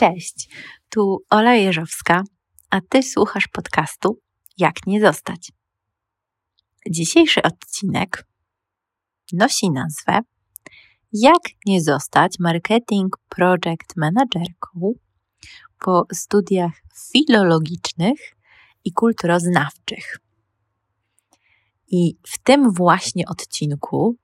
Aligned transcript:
Cześć, 0.00 0.48
tu 0.88 1.24
Ola 1.30 1.54
Jeżowska, 1.54 2.22
a 2.70 2.80
Ty 2.88 3.02
słuchasz 3.02 3.48
podcastu 3.48 4.20
Jak 4.58 4.86
nie 4.86 5.00
zostać. 5.00 5.52
Dzisiejszy 6.90 7.42
odcinek 7.42 8.26
nosi 9.32 9.70
nazwę 9.70 10.20
Jak 11.12 11.42
nie 11.66 11.82
zostać 11.82 12.38
marketing 12.38 13.16
project 13.28 13.96
managerką 13.96 14.92
po 15.78 16.06
studiach 16.12 16.72
filologicznych 17.12 18.36
i 18.84 18.92
kulturoznawczych. 18.92 20.18
I 21.88 22.18
w 22.26 22.42
tym 22.42 22.72
właśnie 22.72 23.24
odcinku 23.28 24.16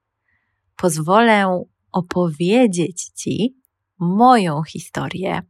pozwolę 0.77 1.65
opowiedzieć 1.93 3.11
Ci 3.15 3.57
moją 3.99 4.63
historię, 4.63 5.43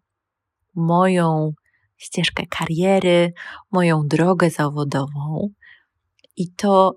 moją 0.76 1.52
ścieżkę 1.96 2.42
kariery, 2.50 3.32
moją 3.72 4.02
drogę 4.06 4.50
zawodową 4.50 5.48
i 6.36 6.52
to, 6.52 6.92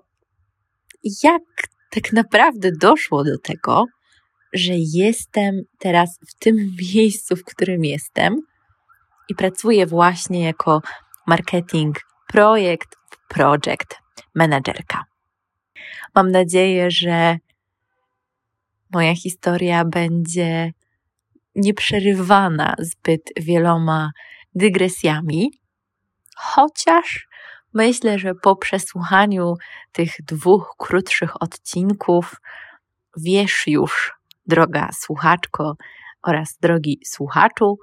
jak 1.22 1.42
tak 1.90 2.12
naprawdę 2.12 2.70
doszło 2.80 3.24
do 3.24 3.38
tego, 3.38 3.84
że 4.52 4.72
jestem 4.76 5.60
teraz 5.78 6.18
w 6.28 6.34
tym 6.38 6.56
miejscu, 6.94 7.36
w 7.36 7.44
którym 7.44 7.84
jestem 7.84 8.36
i 9.28 9.34
pracuję 9.34 9.86
właśnie 9.86 10.40
jako 10.40 10.82
marketing 11.26 12.00
projekt, 12.28 12.96
project 13.28 13.96
menadżerka. 14.34 15.04
Mam 16.14 16.30
nadzieję, 16.30 16.90
że 16.90 17.38
moja 18.92 19.14
historia 19.14 19.84
będzie 19.84 20.72
nieprzerywana 21.54 22.74
zbyt 22.78 23.22
wieloma 23.36 24.10
dygresjami, 24.54 25.50
chociaż 26.36 27.26
myślę, 27.74 28.18
że 28.18 28.34
po 28.34 28.56
przesłuchaniu 28.56 29.54
tych 29.92 30.10
dwóch 30.22 30.74
krótszych 30.78 31.42
odcinków 31.42 32.36
wiesz 33.16 33.66
już, 33.66 34.12
droga 34.46 34.88
słuchaczko 34.92 35.74
oraz 36.22 36.58
drogi 36.60 37.00
słuchaczu, 37.04 37.78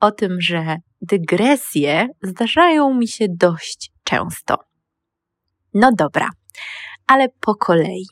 o 0.00 0.10
tym, 0.10 0.40
że 0.40 0.76
dygresje 1.00 2.08
zdarzają 2.22 2.94
mi 2.94 3.08
się 3.08 3.26
dość 3.28 3.90
często. 4.04 4.56
No 5.74 5.90
dobra, 5.92 6.30
ale 7.06 7.28
po 7.40 7.54
kolei. 7.54 8.06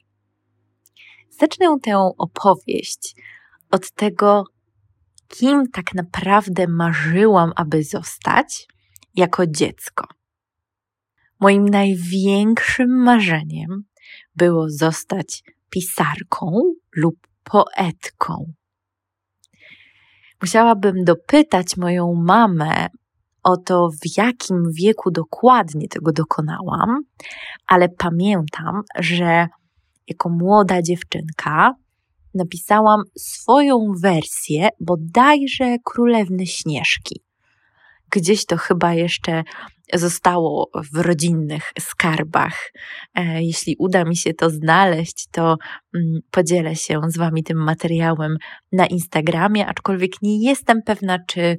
Zacznę 1.30 1.76
tę 1.82 2.10
opowieść 2.18 3.14
od 3.70 3.90
tego, 3.90 4.44
kim 5.32 5.70
tak 5.72 5.94
naprawdę 5.94 6.66
marzyłam, 6.68 7.52
aby 7.56 7.84
zostać 7.84 8.68
jako 9.14 9.46
dziecko. 9.46 10.06
Moim 11.40 11.68
największym 11.68 13.02
marzeniem 13.02 13.84
było 14.36 14.70
zostać 14.70 15.42
pisarką 15.70 16.74
lub 16.96 17.16
poetką. 17.44 18.52
Musiałabym 20.40 21.04
dopytać 21.04 21.76
moją 21.76 22.14
mamę 22.14 22.88
o 23.42 23.56
to, 23.56 23.88
w 23.90 24.16
jakim 24.16 24.62
wieku 24.72 25.10
dokładnie 25.10 25.88
tego 25.88 26.12
dokonałam, 26.12 27.02
ale 27.66 27.88
pamiętam, 27.88 28.82
że 28.98 29.48
jako 30.08 30.28
młoda 30.28 30.82
dziewczynka 30.82 31.74
napisałam 32.34 33.02
swoją 33.18 33.92
wersję 34.02 34.68
bodajże 34.80 35.76
Królewny 35.84 36.46
Śnieżki. 36.46 37.20
Gdzieś 38.10 38.46
to 38.46 38.56
chyba 38.56 38.94
jeszcze 38.94 39.42
zostało 39.94 40.70
w 40.92 40.96
rodzinnych 40.96 41.72
skarbach. 41.80 42.72
E, 43.14 43.42
jeśli 43.42 43.76
uda 43.78 44.04
mi 44.04 44.16
się 44.16 44.34
to 44.34 44.50
znaleźć, 44.50 45.26
to 45.30 45.56
mm, 45.94 46.20
podzielę 46.30 46.76
się 46.76 47.00
z 47.08 47.16
Wami 47.16 47.44
tym 47.44 47.64
materiałem 47.64 48.36
na 48.72 48.86
Instagramie, 48.86 49.66
aczkolwiek 49.66 50.12
nie 50.22 50.48
jestem 50.48 50.82
pewna, 50.82 51.18
czy, 51.26 51.40
e, 51.40 51.56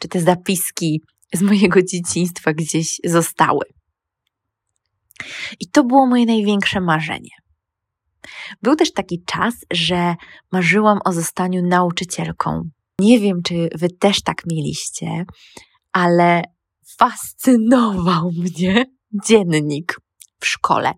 czy 0.00 0.08
te 0.08 0.20
zapiski 0.20 1.02
z 1.32 1.42
mojego 1.42 1.82
dzieciństwa 1.82 2.52
gdzieś 2.52 3.00
zostały. 3.04 3.64
I 5.60 5.66
to 5.66 5.84
było 5.84 6.06
moje 6.06 6.26
największe 6.26 6.80
marzenie. 6.80 7.39
Był 8.62 8.76
też 8.76 8.92
taki 8.92 9.24
czas, 9.24 9.54
że 9.72 10.14
marzyłam 10.52 10.98
o 11.04 11.12
zostaniu 11.12 11.66
nauczycielką. 11.66 12.70
Nie 12.98 13.20
wiem, 13.20 13.42
czy 13.42 13.68
wy 13.74 13.88
też 13.90 14.22
tak 14.22 14.42
mieliście, 14.46 15.24
ale 15.92 16.42
fascynował 16.98 18.30
mnie 18.32 18.84
dziennik 19.26 19.96
w 20.40 20.46
szkole. 20.46 20.92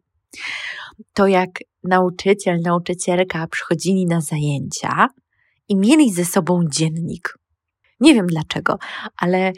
To 1.13 1.27
jak 1.27 1.51
nauczyciel, 1.85 2.61
nauczycielka 2.65 3.47
przychodzili 3.47 4.07
na 4.07 4.21
zajęcia 4.21 5.09
i 5.69 5.77
mieli 5.77 6.13
ze 6.13 6.25
sobą 6.25 6.61
dziennik. 6.69 7.39
Nie 8.01 8.15
wiem 8.15 8.27
dlaczego, 8.27 8.79
ale 9.17 9.53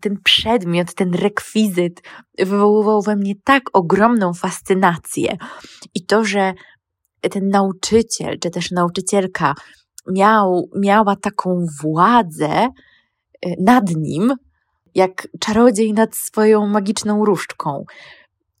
ten 0.00 0.16
przedmiot, 0.24 0.94
ten 0.94 1.14
rekwizyt 1.14 2.02
wywoływał 2.38 3.02
we 3.02 3.16
mnie 3.16 3.34
tak 3.44 3.62
ogromną 3.72 4.34
fascynację. 4.34 5.36
I 5.94 6.06
to, 6.06 6.24
że 6.24 6.54
ten 7.28 7.48
nauczyciel, 7.48 8.38
czy 8.38 8.50
też 8.50 8.70
nauczycielka 8.70 9.54
miał, 10.12 10.68
miała 10.76 11.16
taką 11.16 11.66
władzę 11.82 12.68
y, 13.46 13.54
nad 13.60 13.90
nim, 13.96 14.34
jak 14.94 15.28
czarodziej 15.40 15.92
nad 15.92 16.16
swoją 16.16 16.66
magiczną 16.66 17.24
różdżką, 17.24 17.84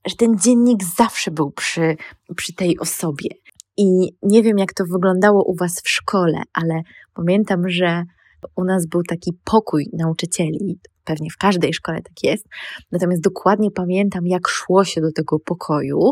że 0.06 0.16
ten 0.16 0.38
dziennik 0.38 0.84
zawsze 0.96 1.30
był 1.30 1.50
przy, 1.50 1.96
przy 2.36 2.54
tej 2.54 2.78
osobie. 2.78 3.28
I 3.76 3.86
nie 4.22 4.42
wiem, 4.42 4.58
jak 4.58 4.74
to 4.74 4.84
wyglądało 4.84 5.44
u 5.44 5.54
Was 5.54 5.80
w 5.80 5.88
szkole, 5.88 6.42
ale 6.52 6.82
pamiętam, 7.14 7.68
że 7.68 8.04
u 8.56 8.64
nas 8.64 8.86
był 8.86 9.02
taki 9.02 9.30
pokój 9.44 9.86
nauczycieli, 9.92 10.78
pewnie 11.04 11.30
w 11.30 11.36
każdej 11.36 11.74
szkole 11.74 12.02
tak 12.02 12.22
jest. 12.22 12.46
Natomiast 12.92 13.22
dokładnie 13.22 13.70
pamiętam, 13.70 14.26
jak 14.26 14.48
szło 14.48 14.84
się 14.84 15.00
do 15.00 15.12
tego 15.12 15.38
pokoju, 15.38 16.10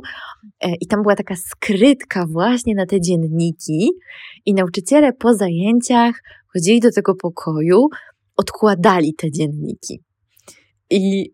e, 0.60 0.74
i 0.80 0.86
tam 0.86 1.02
była 1.02 1.16
taka 1.16 1.36
skrytka 1.36 2.26
właśnie 2.26 2.74
na 2.74 2.86
te 2.86 3.00
dzienniki, 3.00 3.90
i 4.46 4.54
nauczyciele 4.54 5.12
po 5.12 5.34
zajęciach 5.34 6.14
chodzili 6.52 6.80
do 6.80 6.90
tego 6.90 7.14
pokoju, 7.14 7.88
odkładali 8.36 9.14
te 9.14 9.30
dzienniki. 9.30 10.00
I 10.90 11.32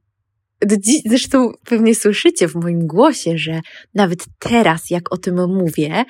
Zresztą 1.07 1.53
pewnie 1.65 1.95
słyszycie 1.95 2.49
w 2.49 2.55
moim 2.55 2.87
głosie, 2.87 3.39
że 3.39 3.61
nawet 3.95 4.25
teraz, 4.39 4.91
jak 4.91 5.13
o 5.13 5.17
tym 5.17 5.35
mówię, 5.49 6.05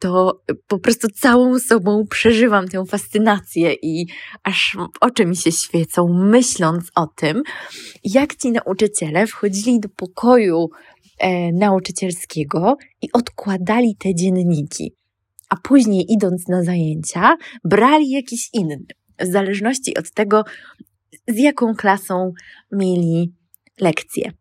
to 0.00 0.42
po 0.66 0.78
prostu 0.78 1.08
całą 1.08 1.58
sobą 1.58 2.04
przeżywam 2.10 2.68
tę 2.68 2.84
fascynację 2.86 3.72
i 3.82 4.06
aż 4.42 4.76
oczy 5.00 5.26
mi 5.26 5.36
się 5.36 5.52
świecą, 5.52 6.08
myśląc 6.08 6.90
o 6.94 7.06
tym, 7.06 7.42
jak 8.04 8.36
ci 8.36 8.52
nauczyciele 8.52 9.26
wchodzili 9.26 9.80
do 9.80 9.88
pokoju 9.88 10.68
e, 11.18 11.52
nauczycielskiego 11.52 12.76
i 13.02 13.12
odkładali 13.12 13.96
te 13.98 14.14
dzienniki, 14.14 14.94
a 15.48 15.56
później 15.56 16.06
idąc 16.08 16.48
na 16.48 16.64
zajęcia, 16.64 17.36
brali 17.64 18.10
jakiś 18.10 18.48
inny, 18.52 18.78
w 19.20 19.32
zależności 19.32 19.98
od 19.98 20.10
tego, 20.10 20.44
z 21.28 21.38
jaką 21.38 21.74
klasą 21.74 22.32
mieli 22.72 23.32
lekcje. 23.80 24.32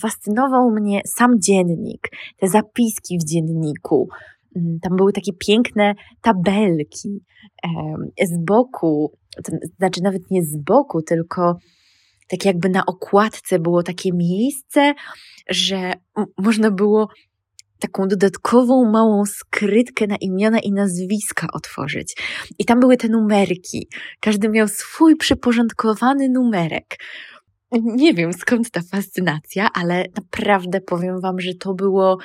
Fascynował 0.00 0.70
mnie 0.70 1.00
sam 1.06 1.40
dziennik, 1.40 2.08
te 2.36 2.48
zapiski 2.48 3.18
w 3.18 3.24
dzienniku, 3.24 4.08
tam 4.82 4.96
były 4.96 5.12
takie 5.12 5.32
piękne 5.32 5.94
tabelki 6.22 7.24
z 8.24 8.44
boku, 8.44 9.12
znaczy 9.78 10.02
nawet 10.02 10.30
nie 10.30 10.44
z 10.44 10.56
boku, 10.56 11.02
tylko 11.02 11.56
tak 12.28 12.44
jakby 12.44 12.68
na 12.68 12.86
okładce 12.86 13.58
było 13.58 13.82
takie 13.82 14.10
miejsce, 14.12 14.94
że 15.50 15.92
można 16.38 16.70
było 16.70 17.08
taką 17.80 18.08
dodatkową 18.08 18.90
małą 18.90 19.24
skrytkę 19.26 20.06
na 20.06 20.16
imiona 20.16 20.58
i 20.58 20.72
nazwiska 20.72 21.46
otworzyć. 21.52 22.16
I 22.58 22.64
tam 22.64 22.80
były 22.80 22.96
te 22.96 23.08
numerki. 23.08 23.88
Każdy 24.20 24.48
miał 24.48 24.68
swój 24.68 25.16
przyporządkowany 25.16 26.28
numerek. 26.28 26.96
Nie 27.72 28.14
wiem 28.14 28.32
skąd 28.32 28.70
ta 28.70 28.80
fascynacja, 28.90 29.68
ale 29.74 30.04
naprawdę 30.16 30.80
powiem 30.80 31.20
Wam, 31.20 31.40
że 31.40 31.54
to 31.54 31.74
było 31.74 32.18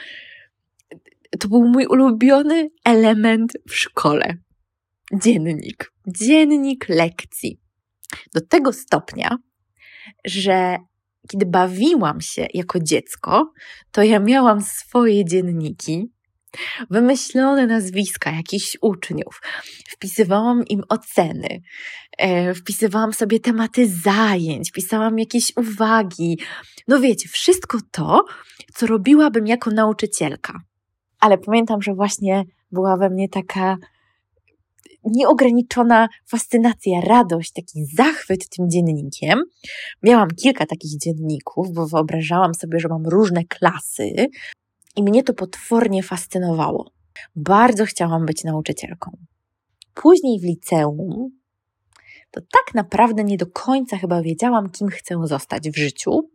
to 1.39 1.47
był 1.47 1.67
mój 1.67 1.85
ulubiony 1.85 2.69
element 2.85 3.53
w 3.69 3.75
szkole. 3.75 4.37
Dziennik. 5.13 5.91
Dziennik 6.07 6.89
lekcji. 6.89 7.59
Do 8.33 8.41
tego 8.41 8.73
stopnia, 8.73 9.37
że 10.25 10.77
kiedy 11.29 11.45
bawiłam 11.45 12.21
się 12.21 12.47
jako 12.53 12.79
dziecko, 12.79 13.51
to 13.91 14.03
ja 14.03 14.19
miałam 14.19 14.61
swoje 14.61 15.25
dzienniki 15.25 16.11
wymyślone 16.89 17.67
nazwiska 17.67 18.31
jakichś 18.31 18.77
uczniów, 18.81 19.41
wpisywałam 19.89 20.65
im 20.65 20.83
oceny, 20.89 21.61
e, 22.17 22.53
wpisywałam 22.53 23.13
sobie 23.13 23.39
tematy 23.39 23.87
zajęć, 24.03 24.71
pisałam 24.71 25.19
jakieś 25.19 25.53
uwagi. 25.55 26.39
No 26.87 26.99
wiecie, 26.99 27.29
wszystko 27.29 27.77
to, 27.91 28.25
co 28.73 28.87
robiłabym 28.87 29.47
jako 29.47 29.71
nauczycielka. 29.71 30.59
Ale 31.19 31.37
pamiętam, 31.37 31.81
że 31.81 31.93
właśnie 31.93 32.43
była 32.71 32.97
we 32.97 33.09
mnie 33.09 33.29
taka 33.29 33.77
nieograniczona 35.03 36.07
fascynacja, 36.25 37.01
radość, 37.01 37.51
taki 37.51 37.85
zachwyt 37.85 38.49
tym 38.49 38.69
dziennikiem. 38.69 39.43
Miałam 40.03 40.29
kilka 40.29 40.65
takich 40.65 40.97
dzienników, 40.97 41.73
bo 41.73 41.87
wyobrażałam 41.87 42.53
sobie, 42.53 42.79
że 42.79 42.87
mam 42.87 43.05
różne 43.05 43.43
klasy 43.43 44.27
i 44.95 45.03
mnie 45.03 45.23
to 45.23 45.33
potwornie 45.33 46.03
fascynowało. 46.03 46.91
Bardzo 47.35 47.85
chciałam 47.85 48.25
być 48.25 48.43
nauczycielką. 48.43 49.17
Później 49.93 50.39
w 50.39 50.43
liceum 50.43 51.29
to 52.31 52.41
tak 52.41 52.75
naprawdę 52.75 53.23
nie 53.23 53.37
do 53.37 53.47
końca 53.47 53.97
chyba 53.97 54.21
wiedziałam, 54.21 54.69
kim 54.69 54.87
chcę 54.87 55.15
zostać 55.23 55.69
w 55.69 55.77
życiu 55.77 56.29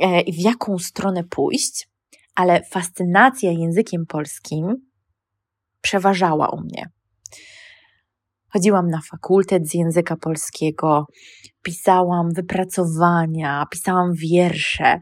e, 0.00 0.20
i 0.20 0.32
w 0.32 0.38
jaką 0.38 0.78
stronę 0.78 1.24
pójść, 1.24 1.88
ale 2.34 2.62
fascynacja 2.70 3.52
językiem 3.52 4.06
polskim 4.06 4.76
przeważała 5.80 6.48
u 6.48 6.60
mnie. 6.60 6.86
Chodziłam 8.48 8.90
na 8.90 9.00
fakultet 9.10 9.68
z 9.68 9.74
języka 9.74 10.16
polskiego, 10.16 11.06
pisałam 11.62 12.32
wypracowania, 12.34 13.66
pisałam 13.70 14.14
wiersze. 14.14 15.00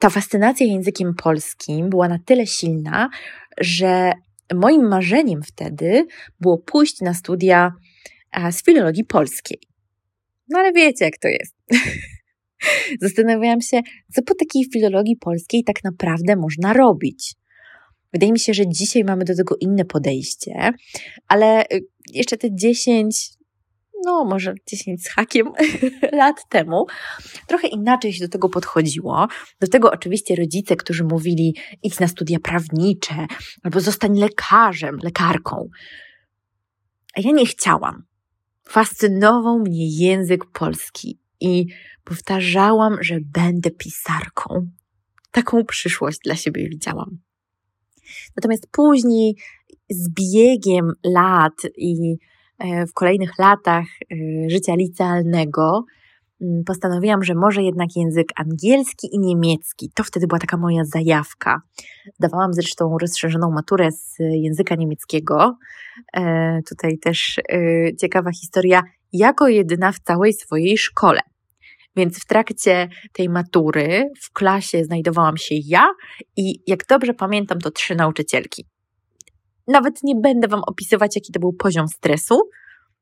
Ta 0.00 0.10
fascynacja 0.10 0.66
językiem 0.66 1.14
polskim 1.14 1.90
była 1.90 2.08
na 2.08 2.18
tyle 2.18 2.46
silna, 2.46 3.08
że 3.60 4.12
moim 4.54 4.88
marzeniem 4.88 5.42
wtedy 5.42 6.06
było 6.40 6.58
pójść 6.58 7.00
na 7.00 7.14
studia 7.14 7.72
z 8.50 8.64
filologii 8.64 9.04
polskiej. 9.04 9.58
No 10.48 10.58
ale 10.58 10.72
wiecie, 10.72 11.04
jak 11.04 11.18
to 11.18 11.28
jest. 11.28 11.56
Zastanawiałam 13.02 13.60
się, 13.60 13.80
co 14.14 14.22
po 14.22 14.34
takiej 14.34 14.64
filologii 14.72 15.16
polskiej 15.16 15.64
tak 15.64 15.84
naprawdę 15.84 16.36
można 16.36 16.72
robić. 16.72 17.34
Wydaje 18.12 18.32
mi 18.32 18.38
się, 18.38 18.54
że 18.54 18.68
dzisiaj 18.68 19.04
mamy 19.04 19.24
do 19.24 19.36
tego 19.36 19.56
inne 19.60 19.84
podejście, 19.84 20.70
ale 21.28 21.64
y, 21.64 21.80
jeszcze 22.12 22.36
te 22.36 22.48
10, 22.54 23.30
no 24.04 24.24
może 24.24 24.54
10 24.66 25.02
z 25.02 25.08
hakiem 25.08 25.52
lat 26.12 26.36
temu, 26.48 26.86
trochę 27.46 27.68
inaczej 27.68 28.12
się 28.12 28.24
do 28.24 28.28
tego 28.28 28.48
podchodziło. 28.48 29.28
Do 29.60 29.66
tego 29.66 29.90
oczywiście 29.90 30.36
rodzice, 30.36 30.76
którzy 30.76 31.04
mówili 31.04 31.56
idź 31.82 32.00
na 32.00 32.08
studia 32.08 32.38
prawnicze 32.42 33.26
albo 33.62 33.80
zostań 33.80 34.18
lekarzem, 34.18 34.98
lekarką. 35.02 35.68
A 37.16 37.20
ja 37.20 37.32
nie 37.32 37.46
chciałam. 37.46 38.02
Fascynował 38.68 39.58
mnie 39.58 40.06
język 40.06 40.44
polski 40.44 41.21
i 41.42 41.66
powtarzałam, 42.04 42.96
że 43.00 43.18
będę 43.20 43.70
pisarką. 43.70 44.66
Taką 45.30 45.64
przyszłość 45.64 46.18
dla 46.24 46.36
siebie 46.36 46.68
widziałam. 46.68 47.18
Natomiast 48.36 48.66
później 48.72 49.36
z 49.90 50.08
biegiem 50.10 50.92
lat 51.04 51.52
i 51.76 52.16
e, 52.58 52.86
w 52.86 52.92
kolejnych 52.92 53.38
latach 53.38 53.84
e, 53.84 54.16
życia 54.50 54.74
licealnego 54.74 55.84
mm, 56.42 56.64
postanowiłam, 56.64 57.22
że 57.22 57.34
może 57.34 57.62
jednak 57.62 57.88
język 57.96 58.28
angielski 58.36 59.08
i 59.12 59.18
niemiecki. 59.18 59.90
To 59.94 60.04
wtedy 60.04 60.26
była 60.26 60.38
taka 60.38 60.56
moja 60.56 60.84
zajawka. 60.84 61.60
Zdawałam 62.14 62.52
zresztą 62.52 62.98
rozszerzoną 62.98 63.50
maturę 63.50 63.92
z 63.92 64.16
języka 64.18 64.74
niemieckiego. 64.74 65.56
E, 66.16 66.60
tutaj 66.68 66.98
też 66.98 67.40
ciekawa 68.00 68.30
historia, 68.32 68.82
jako 69.12 69.48
jedyna 69.48 69.92
w 69.92 69.98
całej 69.98 70.32
swojej 70.32 70.78
szkole. 70.78 71.20
Więc 71.96 72.20
w 72.20 72.26
trakcie 72.26 72.88
tej 73.12 73.28
matury 73.28 74.10
w 74.22 74.32
klasie 74.32 74.84
znajdowałam 74.84 75.36
się 75.36 75.54
ja 75.64 75.86
i 76.36 76.62
jak 76.66 76.86
dobrze 76.86 77.14
pamiętam, 77.14 77.58
to 77.58 77.70
trzy 77.70 77.94
nauczycielki. 77.94 78.66
Nawet 79.68 80.02
nie 80.02 80.14
będę 80.14 80.48
Wam 80.48 80.62
opisywać, 80.66 81.16
jaki 81.16 81.32
to 81.32 81.40
był 81.40 81.52
poziom 81.52 81.88
stresu, 81.88 82.40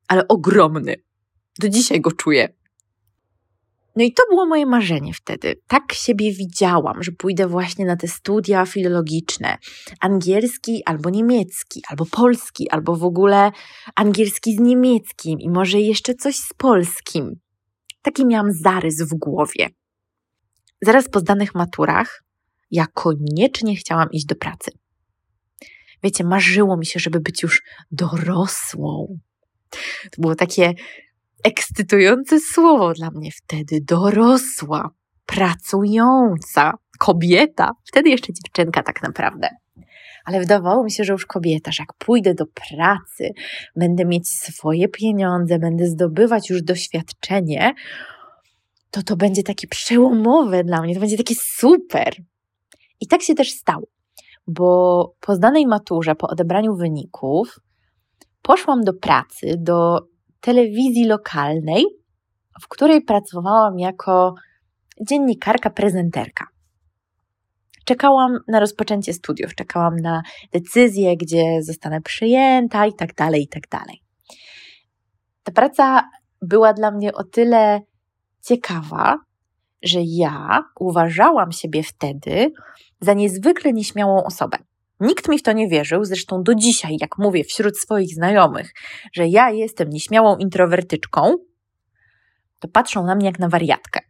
ale 0.09 0.29
ogromny. 0.29 0.97
Do 1.59 1.69
dzisiaj 1.69 2.01
go 2.01 2.13
czuję. 2.13 2.49
No 3.97 4.05
i 4.05 4.13
to 4.13 4.23
było 4.31 4.47
moje 4.47 4.67
marzenie 4.67 5.15
wtedy. 5.15 5.55
Tak 5.67 5.93
siebie 5.93 6.33
widziałam, 6.33 7.03
że 7.03 7.13
pójdę 7.13 7.47
właśnie 7.47 7.85
na 7.85 7.97
te 7.97 8.09
studia 8.09 8.67
filologiczne. 8.67 9.59
Angielski 10.01 10.83
albo 10.85 11.11
niemiecki, 11.11 11.83
albo 11.89 12.07
polski, 12.07 12.71
albo 12.71 12.97
w 12.97 13.05
ogóle 13.05 13.51
angielski 13.95 14.57
z 14.57 14.61
niemieckim 14.61 15.41
i 15.41 15.51
może 15.51 15.81
jeszcze 15.81 16.15
coś 16.15 16.37
z 16.37 16.55
polskim. 16.55 17.41
Taki 18.03 18.27
miałam 18.27 18.53
zarys 18.53 19.03
w 19.03 19.15
głowie. 19.15 19.69
Zaraz 20.83 21.09
po 21.09 21.21
zdanych 21.21 21.55
maturach 21.55 22.23
ja 22.71 22.87
koniecznie 22.95 23.77
chciałam 23.77 24.11
iść 24.11 24.27
do 24.27 24.35
pracy. 24.35 24.71
Wiecie, 26.03 26.25
marzyło 26.25 26.77
mi 26.77 26.87
się, 26.87 27.01
żeby 27.01 27.21
być 27.21 27.43
już 27.43 27.63
dorosłą. 27.91 29.19
To 30.03 30.23
było 30.23 30.35
takie 30.35 30.75
ekscytujące 31.45 32.41
słowo 32.41 32.93
dla 32.93 33.11
mnie 33.11 33.31
wtedy. 33.33 33.81
Dorosła, 33.83 34.91
pracująca, 35.27 36.73
kobieta. 36.99 37.71
Wtedy 37.89 38.11
jeszcze 38.11 38.33
dziewczynka 38.33 38.83
tak 38.83 39.03
naprawdę 39.03 39.49
ale 40.25 40.41
wydawało 40.41 40.85
mi 40.85 40.91
się, 40.91 41.05
że 41.05 41.13
już 41.13 41.27
kobieta, 41.27 41.73
że 41.73 41.83
jak 41.83 41.95
pójdę 41.95 42.35
do 42.35 42.45
pracy, 42.47 43.31
będę 43.77 44.05
mieć 44.05 44.29
swoje 44.29 44.89
pieniądze, 44.89 45.59
będę 45.59 45.87
zdobywać 45.87 46.51
już 46.51 46.63
doświadczenie, 46.63 47.75
to 48.91 49.03
to 49.03 49.17
będzie 49.17 49.43
takie 49.43 49.69
przełomowe 49.69 50.65
dla 50.65 50.83
mnie, 50.83 50.95
to 50.95 51.01
będzie 51.01 51.17
takie 51.17 51.35
super. 51.35 52.15
I 53.01 53.07
tak 53.07 53.23
się 53.23 53.35
też 53.35 53.51
stało, 53.53 53.87
bo 54.47 55.15
po 55.21 55.35
zdanej 55.35 55.67
maturze, 55.67 56.15
po 56.15 56.29
odebraniu 56.29 56.77
wyników, 56.77 57.61
poszłam 58.43 58.85
do 58.85 58.93
pracy, 58.93 59.55
do 59.59 60.01
telewizji 60.41 61.07
lokalnej, 61.07 61.85
w 62.63 62.69
której 62.69 63.03
pracowałam 63.03 63.79
jako 63.79 64.35
dziennikarka, 65.09 65.71
prezenterka 65.71 66.47
czekałam 67.91 68.39
na 68.49 68.61
rozpoczęcie 68.61 69.13
studiów, 69.13 69.55
czekałam 69.55 69.97
na 69.97 70.23
decyzję, 70.53 71.17
gdzie 71.17 71.63
zostanę 71.63 72.01
przyjęta 72.01 72.87
i 72.87 72.93
tak 72.95 73.15
dalej, 73.15 73.43
i 73.43 73.49
tak 73.49 73.69
dalej. 73.69 74.03
Ta 75.43 75.53
praca 75.53 76.11
była 76.43 76.73
dla 76.73 76.91
mnie 76.91 77.13
o 77.13 77.25
tyle 77.25 77.81
ciekawa, 78.43 79.19
że 79.83 79.99
ja 80.03 80.65
uważałam 80.81 81.53
siebie 81.53 81.83
wtedy 81.83 82.53
za 83.01 83.15
niezwykle 83.15 83.73
nieśmiałą 83.73 84.25
osobę. 84.25 84.59
Nikt 85.01 85.29
mi 85.29 85.39
w 85.39 85.43
to 85.43 85.53
nie 85.53 85.69
wierzył, 85.69 86.05
zresztą 86.05 86.43
do 86.43 86.55
dzisiaj, 86.55 86.97
jak 87.01 87.19
mówię 87.19 87.45
wśród 87.45 87.79
swoich 87.79 88.15
znajomych, 88.15 88.73
że 89.13 89.27
ja 89.27 89.51
jestem 89.51 89.91
nieśmiałą 89.91 90.37
introwertyczką, 90.37 91.37
to 92.59 92.69
patrzą 92.69 93.07
na 93.07 93.15
mnie 93.15 93.27
jak 93.27 93.39
na 93.39 93.49
wariatkę. 93.49 94.01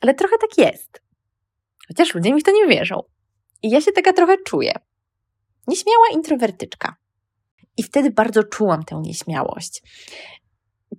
Ale 0.00 0.14
trochę 0.14 0.36
tak 0.40 0.58
jest. 0.58 1.05
Chociaż 1.88 2.14
ludzie 2.14 2.34
mi 2.34 2.40
w 2.40 2.44
to 2.44 2.52
nie 2.52 2.66
wierzą. 2.66 3.02
I 3.62 3.70
ja 3.70 3.80
się 3.80 3.92
taka 3.92 4.12
trochę 4.12 4.36
czuję. 4.46 4.72
Nieśmiała 5.68 6.06
introwertyczka. 6.12 6.96
I 7.76 7.82
wtedy 7.82 8.10
bardzo 8.10 8.44
czułam 8.44 8.84
tę 8.84 9.00
nieśmiałość. 9.04 9.82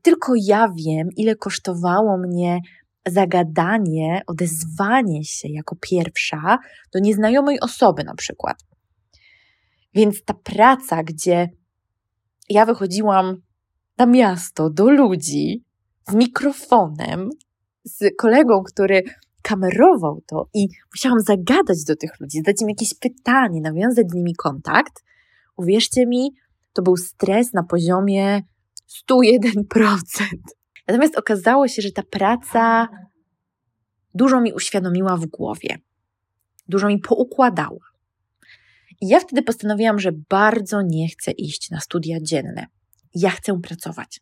Tylko 0.01 0.33
ja 0.35 0.67
wiem, 0.77 1.09
ile 1.17 1.35
kosztowało 1.35 2.17
mnie 2.17 2.59
zagadanie, 3.07 4.21
odezwanie 4.27 5.23
się 5.23 5.47
jako 5.49 5.75
pierwsza 5.81 6.57
do 6.93 6.99
nieznajomej 6.99 7.59
osoby, 7.59 8.03
na 8.03 8.15
przykład. 8.15 8.57
Więc 9.93 10.23
ta 10.23 10.33
praca, 10.33 11.03
gdzie 11.03 11.49
ja 12.49 12.65
wychodziłam 12.65 13.41
na 13.97 14.05
miasto 14.05 14.69
do 14.69 14.89
ludzi 14.89 15.63
z 16.07 16.13
mikrofonem, 16.13 17.29
z 17.83 18.15
kolegą, 18.17 18.63
który 18.63 19.03
kamerował 19.47 20.21
to 20.27 20.49
i 20.53 20.67
musiałam 20.93 21.19
zagadać 21.19 21.83
do 21.83 21.95
tych 21.95 22.19
ludzi, 22.19 22.37
zadać 22.37 22.61
im 22.61 22.69
jakieś 22.69 22.93
pytanie, 22.93 23.61
nawiązać 23.61 24.11
z 24.11 24.13
nimi 24.13 24.35
kontakt, 24.35 25.03
uwierzcie 25.57 26.05
mi, 26.05 26.35
to 26.73 26.81
był 26.81 26.97
stres 26.97 27.53
na 27.53 27.63
poziomie 27.63 28.41
101%. 29.11 29.93
Natomiast 30.87 31.17
okazało 31.17 31.67
się, 31.67 31.81
że 31.81 31.91
ta 31.91 32.03
praca 32.03 32.87
dużo 34.13 34.41
mi 34.41 34.53
uświadomiła 34.53 35.17
w 35.17 35.25
głowie, 35.25 35.77
dużo 36.67 36.87
mi 36.87 36.99
poukładała. 36.99 37.85
I 39.01 39.07
ja 39.07 39.19
wtedy 39.19 39.41
postanowiłam, 39.41 39.99
że 39.99 40.11
bardzo 40.29 40.81
nie 40.81 41.07
chcę 41.07 41.31
iść 41.31 41.69
na 41.69 41.79
studia 41.79 42.17
dzienne. 42.21 42.67
Ja 43.15 43.29
chcę 43.29 43.59
pracować. 43.61 44.21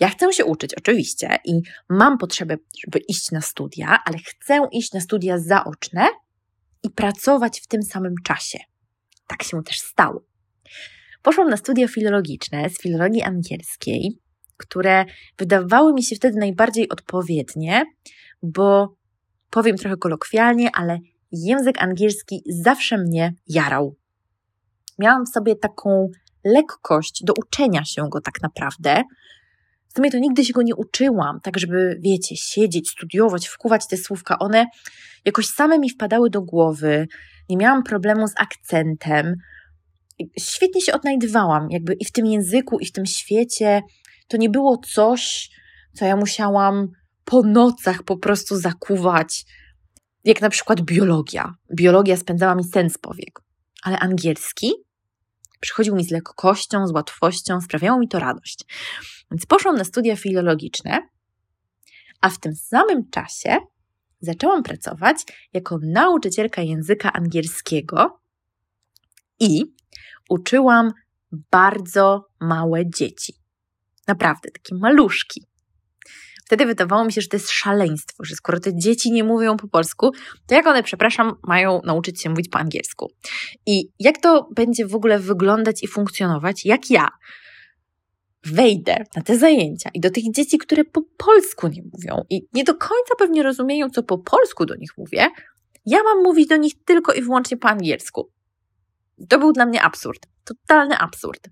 Ja 0.00 0.08
chcę 0.08 0.32
się 0.32 0.44
uczyć, 0.44 0.74
oczywiście, 0.74 1.38
i 1.44 1.60
mam 1.88 2.18
potrzebę, 2.18 2.56
żeby 2.84 2.98
iść 2.98 3.30
na 3.30 3.40
studia, 3.40 3.98
ale 4.04 4.18
chcę 4.18 4.60
iść 4.72 4.92
na 4.92 5.00
studia 5.00 5.38
zaoczne 5.38 6.08
i 6.82 6.90
pracować 6.90 7.60
w 7.60 7.66
tym 7.66 7.82
samym 7.82 8.14
czasie. 8.24 8.58
tak 9.26 9.42
się 9.42 9.62
też 9.62 9.78
stało. 9.80 10.24
Poszłam 11.22 11.48
na 11.48 11.56
studia 11.56 11.88
filologiczne 11.88 12.70
z 12.70 12.78
filologii 12.78 13.22
angielskiej, 13.22 14.18
które 14.56 15.04
wydawały 15.38 15.92
mi 15.92 16.02
się 16.02 16.16
wtedy 16.16 16.38
najbardziej 16.38 16.88
odpowiednie, 16.88 17.84
bo 18.42 18.96
powiem 19.50 19.76
trochę 19.76 19.96
kolokwialnie, 19.96 20.70
ale 20.74 20.98
język 21.32 21.82
angielski 21.82 22.42
zawsze 22.46 22.98
mnie 22.98 23.34
jarał. 23.46 23.96
Miałam 24.98 25.26
w 25.26 25.28
sobie 25.28 25.56
taką 25.56 26.08
lekkość 26.44 27.24
do 27.24 27.32
uczenia 27.38 27.84
się 27.84 28.08
go 28.10 28.20
tak 28.20 28.42
naprawdę. 28.42 29.02
W 29.96 29.98
sumie 29.98 30.10
to 30.10 30.18
nigdy 30.18 30.44
się 30.44 30.52
go 30.52 30.62
nie 30.62 30.74
uczyłam, 30.74 31.40
tak 31.42 31.58
żeby, 31.58 32.00
wiecie, 32.00 32.36
siedzieć, 32.36 32.90
studiować, 32.90 33.48
wkuwać 33.48 33.86
te 33.86 33.96
słówka. 33.96 34.38
One 34.38 34.66
jakoś 35.24 35.46
same 35.46 35.78
mi 35.78 35.90
wpadały 35.90 36.30
do 36.30 36.42
głowy. 36.42 37.06
Nie 37.48 37.56
miałam 37.56 37.82
problemu 37.82 38.28
z 38.28 38.32
akcentem. 38.36 39.34
Świetnie 40.38 40.80
się 40.80 40.92
odnajdywałam, 40.92 41.70
jakby 41.70 41.94
i 41.94 42.04
w 42.04 42.12
tym 42.12 42.26
języku, 42.26 42.78
i 42.78 42.86
w 42.86 42.92
tym 42.92 43.06
świecie. 43.06 43.82
To 44.28 44.36
nie 44.36 44.50
było 44.50 44.76
coś, 44.76 45.50
co 45.94 46.04
ja 46.04 46.16
musiałam 46.16 46.88
po 47.24 47.42
nocach 47.42 48.02
po 48.02 48.16
prostu 48.16 48.56
zakuwać, 48.56 49.44
jak 50.24 50.40
na 50.40 50.50
przykład 50.50 50.80
biologia. 50.80 51.54
Biologia 51.76 52.16
spędzała 52.16 52.54
mi 52.54 52.64
sens 52.64 52.98
powiek, 52.98 53.40
ale 53.82 53.98
angielski 53.98 54.72
przychodził 55.60 55.96
mi 55.96 56.04
z 56.04 56.10
lekkością, 56.10 56.86
z 56.86 56.92
łatwością, 56.92 57.60
sprawiało 57.60 57.98
mi 57.98 58.08
to 58.08 58.18
radość. 58.18 58.64
Więc 59.30 59.46
poszłam 59.46 59.76
na 59.76 59.84
studia 59.84 60.16
filologiczne, 60.16 60.98
a 62.20 62.30
w 62.30 62.38
tym 62.38 62.54
samym 62.54 63.10
czasie 63.10 63.56
zaczęłam 64.20 64.62
pracować 64.62 65.16
jako 65.52 65.78
nauczycielka 65.82 66.62
języka 66.62 67.12
angielskiego 67.12 68.20
i 69.40 69.74
uczyłam 70.28 70.92
bardzo 71.50 72.28
małe 72.40 72.90
dzieci. 72.90 73.34
Naprawdę, 74.08 74.50
takie 74.50 74.74
maluszki. 74.74 75.46
Wtedy 76.46 76.66
wydawało 76.66 77.04
mi 77.04 77.12
się, 77.12 77.20
że 77.20 77.28
to 77.28 77.36
jest 77.36 77.50
szaleństwo, 77.50 78.24
że 78.24 78.34
skoro 78.34 78.60
te 78.60 78.76
dzieci 78.76 79.12
nie 79.12 79.24
mówią 79.24 79.56
po 79.56 79.68
polsku, 79.68 80.10
to 80.46 80.54
jak 80.54 80.66
one, 80.66 80.82
przepraszam, 80.82 81.34
mają 81.42 81.80
nauczyć 81.84 82.22
się 82.22 82.30
mówić 82.30 82.48
po 82.48 82.58
angielsku? 82.58 83.12
I 83.66 83.88
jak 83.98 84.18
to 84.18 84.48
będzie 84.54 84.86
w 84.86 84.94
ogóle 84.94 85.18
wyglądać 85.18 85.82
i 85.82 85.88
funkcjonować, 85.88 86.64
jak 86.64 86.90
ja 86.90 87.08
wejdę 88.44 89.04
na 89.16 89.22
te 89.22 89.38
zajęcia 89.38 89.90
i 89.94 90.00
do 90.00 90.10
tych 90.10 90.32
dzieci, 90.32 90.58
które 90.58 90.84
po 90.84 91.02
polsku 91.16 91.68
nie 91.68 91.82
mówią 91.92 92.24
i 92.30 92.46
nie 92.52 92.64
do 92.64 92.74
końca 92.74 93.14
pewnie 93.18 93.42
rozumieją, 93.42 93.90
co 93.90 94.02
po 94.02 94.18
polsku 94.18 94.66
do 94.66 94.76
nich 94.76 94.90
mówię, 94.98 95.28
ja 95.86 96.02
mam 96.02 96.22
mówić 96.22 96.48
do 96.48 96.56
nich 96.56 96.72
tylko 96.84 97.12
i 97.12 97.22
wyłącznie 97.22 97.56
po 97.56 97.68
angielsku. 97.68 98.30
To 99.28 99.38
był 99.38 99.52
dla 99.52 99.66
mnie 99.66 99.82
absurd. 99.82 100.26
Totalny 100.44 100.98
absurd. 100.98 101.48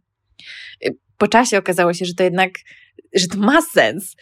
Po 1.18 1.28
czasie 1.28 1.58
okazało 1.58 1.94
się, 1.94 2.04
że 2.04 2.14
to 2.14 2.22
jednak, 2.22 2.50
że 3.14 3.26
to 3.28 3.38
ma 3.38 3.62
sens 3.62 4.16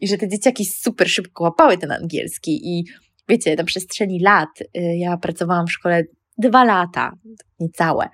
i 0.00 0.08
że 0.08 0.18
te 0.18 0.28
dzieciaki 0.28 0.64
super 0.64 1.10
szybko 1.10 1.44
łapały 1.44 1.78
ten 1.78 1.92
angielski 1.92 2.78
i 2.78 2.84
wiecie, 3.28 3.56
na 3.56 3.64
przestrzeni 3.64 4.20
lat, 4.20 4.48
y, 4.60 4.80
ja 4.96 5.16
pracowałam 5.16 5.66
w 5.66 5.72
szkole 5.72 6.02
dwa 6.38 6.64
lata, 6.64 7.12
niecałe, 7.60 8.08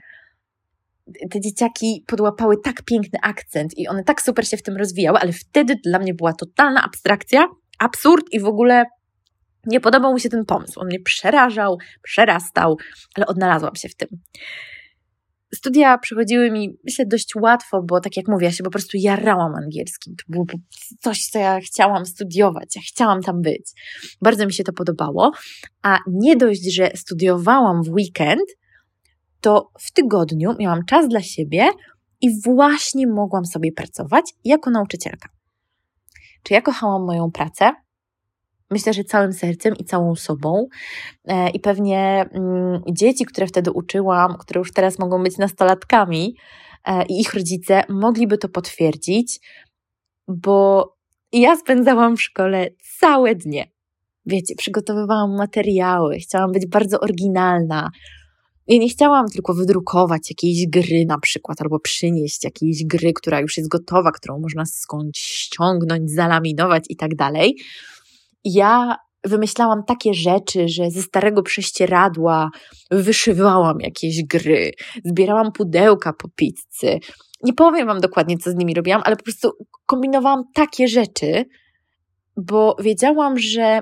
te 1.31 1.40
dzieciaki 1.40 2.05
podłapały 2.07 2.57
tak 2.64 2.83
piękny 2.83 3.19
akcent 3.23 3.79
i 3.79 3.88
one 3.88 4.05
tak 4.05 4.23
super 4.23 4.49
się 4.49 4.57
w 4.57 4.62
tym 4.62 4.76
rozwijały, 4.76 5.19
ale 5.19 5.33
wtedy 5.33 5.76
dla 5.85 5.99
mnie 5.99 6.14
była 6.14 6.33
totalna 6.33 6.85
abstrakcja, 6.85 7.47
absurd 7.79 8.26
i 8.33 8.40
w 8.40 8.47
ogóle 8.47 8.85
nie 9.67 9.81
podobał 9.81 10.14
mi 10.14 10.21
się 10.21 10.29
ten 10.29 10.45
pomysł. 10.45 10.81
On 10.81 10.87
mnie 10.87 11.00
przerażał, 11.00 11.79
przerastał, 12.02 12.76
ale 13.14 13.26
odnalazłam 13.26 13.76
się 13.76 13.88
w 13.88 13.95
tym. 13.95 14.09
Studia 15.54 15.99
przychodziły 15.99 16.50
mi, 16.50 16.78
myślę, 16.85 17.07
dość 17.07 17.35
łatwo, 17.37 17.83
bo 17.83 18.00
tak 18.00 18.16
jak 18.16 18.28
mówię, 18.28 18.47
ja 18.47 18.52
się 18.52 18.64
po 18.64 18.71
prostu 18.71 18.97
jarałam 18.97 19.54
angielskim. 19.54 20.16
To 20.16 20.25
było 20.28 20.45
coś, 21.00 21.25
co 21.25 21.38
ja 21.38 21.61
chciałam 21.61 22.07
studiować, 22.07 22.76
ja 22.76 22.83
chciałam 22.88 23.23
tam 23.23 23.42
być. 23.42 23.73
Bardzo 24.23 24.47
mi 24.47 24.52
się 24.52 24.64
to 24.64 24.73
podobało. 24.73 25.33
A 25.83 25.99
nie 26.07 26.37
dość, 26.37 26.75
że 26.75 26.90
studiowałam 26.95 27.83
w 27.83 27.88
weekend, 27.88 28.42
to 29.40 29.71
w 29.80 29.92
tygodniu 29.92 30.54
miałam 30.59 30.85
czas 30.85 31.09
dla 31.09 31.23
siebie 31.23 31.69
i 32.21 32.42
właśnie 32.42 33.07
mogłam 33.07 33.45
sobie 33.45 33.73
pracować 33.73 34.25
jako 34.45 34.71
nauczycielka. 34.71 35.28
Czy 36.42 36.54
ja 36.54 36.62
kochałam 36.62 37.04
moją 37.04 37.30
pracę? 37.30 37.73
Myślę, 38.71 38.93
że 38.93 39.05
całym 39.05 39.33
sercem 39.33 39.77
i 39.77 39.85
całą 39.85 40.17
sobą. 40.17 40.69
E, 41.25 41.50
I 41.50 41.61
pewnie 41.61 42.27
mm, 42.33 42.83
dzieci, 42.93 43.25
które 43.25 43.47
wtedy 43.47 43.73
uczyłam, 43.73 44.37
które 44.39 44.59
już 44.59 44.73
teraz 44.73 44.99
mogą 44.99 45.23
być 45.23 45.39
nastolatkami 45.39 46.37
e, 46.85 47.07
i 47.07 47.21
ich 47.21 47.35
rodzice, 47.35 47.83
mogliby 47.89 48.39
to 48.39 48.49
potwierdzić, 48.49 49.41
bo 50.29 50.93
ja 51.33 51.57
spędzałam 51.57 52.17
w 52.17 52.23
szkole 52.23 52.69
całe 52.99 53.35
dnie. 53.35 53.71
Wiecie, 54.27 54.55
przygotowywałam 54.55 55.37
materiały, 55.37 56.19
chciałam 56.19 56.53
być 56.53 56.67
bardzo 56.67 57.00
oryginalna, 57.00 57.91
ja 58.71 58.79
nie 58.79 58.89
chciałam 58.89 59.29
tylko 59.29 59.55
wydrukować 59.55 60.31
jakiejś 60.31 60.67
gry 60.67 61.05
na 61.07 61.19
przykład, 61.19 61.62
albo 61.62 61.81
przynieść 61.81 62.45
jakiejś 62.45 62.85
gry, 62.85 63.12
która 63.12 63.41
już 63.41 63.57
jest 63.57 63.69
gotowa, 63.69 64.12
którą 64.12 64.39
można 64.39 64.67
skądś 64.67 65.21
ściągnąć, 65.21 66.11
zalaminować 66.11 66.85
i 66.89 66.97
tak 66.97 67.15
dalej. 67.15 67.57
Ja 68.44 68.97
wymyślałam 69.25 69.85
takie 69.85 70.14
rzeczy, 70.14 70.68
że 70.68 70.90
ze 70.90 71.02
starego 71.02 71.42
prześcieradła 71.42 72.50
wyszywałam 72.90 73.80
jakieś 73.80 74.25
gry, 74.25 74.70
zbierałam 75.04 75.52
pudełka 75.52 76.12
po 76.12 76.28
pizzy. 76.28 76.99
Nie 77.42 77.52
powiem 77.52 77.87
Wam 77.87 78.00
dokładnie, 78.00 78.38
co 78.38 78.50
z 78.50 78.54
nimi 78.54 78.75
robiłam, 78.75 79.02
ale 79.04 79.16
po 79.16 79.23
prostu 79.23 79.50
kombinowałam 79.87 80.44
takie 80.54 80.88
rzeczy, 80.88 81.44
bo 82.37 82.76
wiedziałam, 82.80 83.38
że 83.38 83.80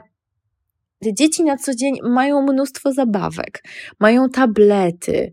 dzieci 1.12 1.44
na 1.44 1.56
co 1.56 1.74
dzień 1.74 1.94
mają 2.02 2.42
mnóstwo 2.42 2.92
zabawek, 2.92 3.62
mają 4.00 4.28
tablety. 4.28 5.30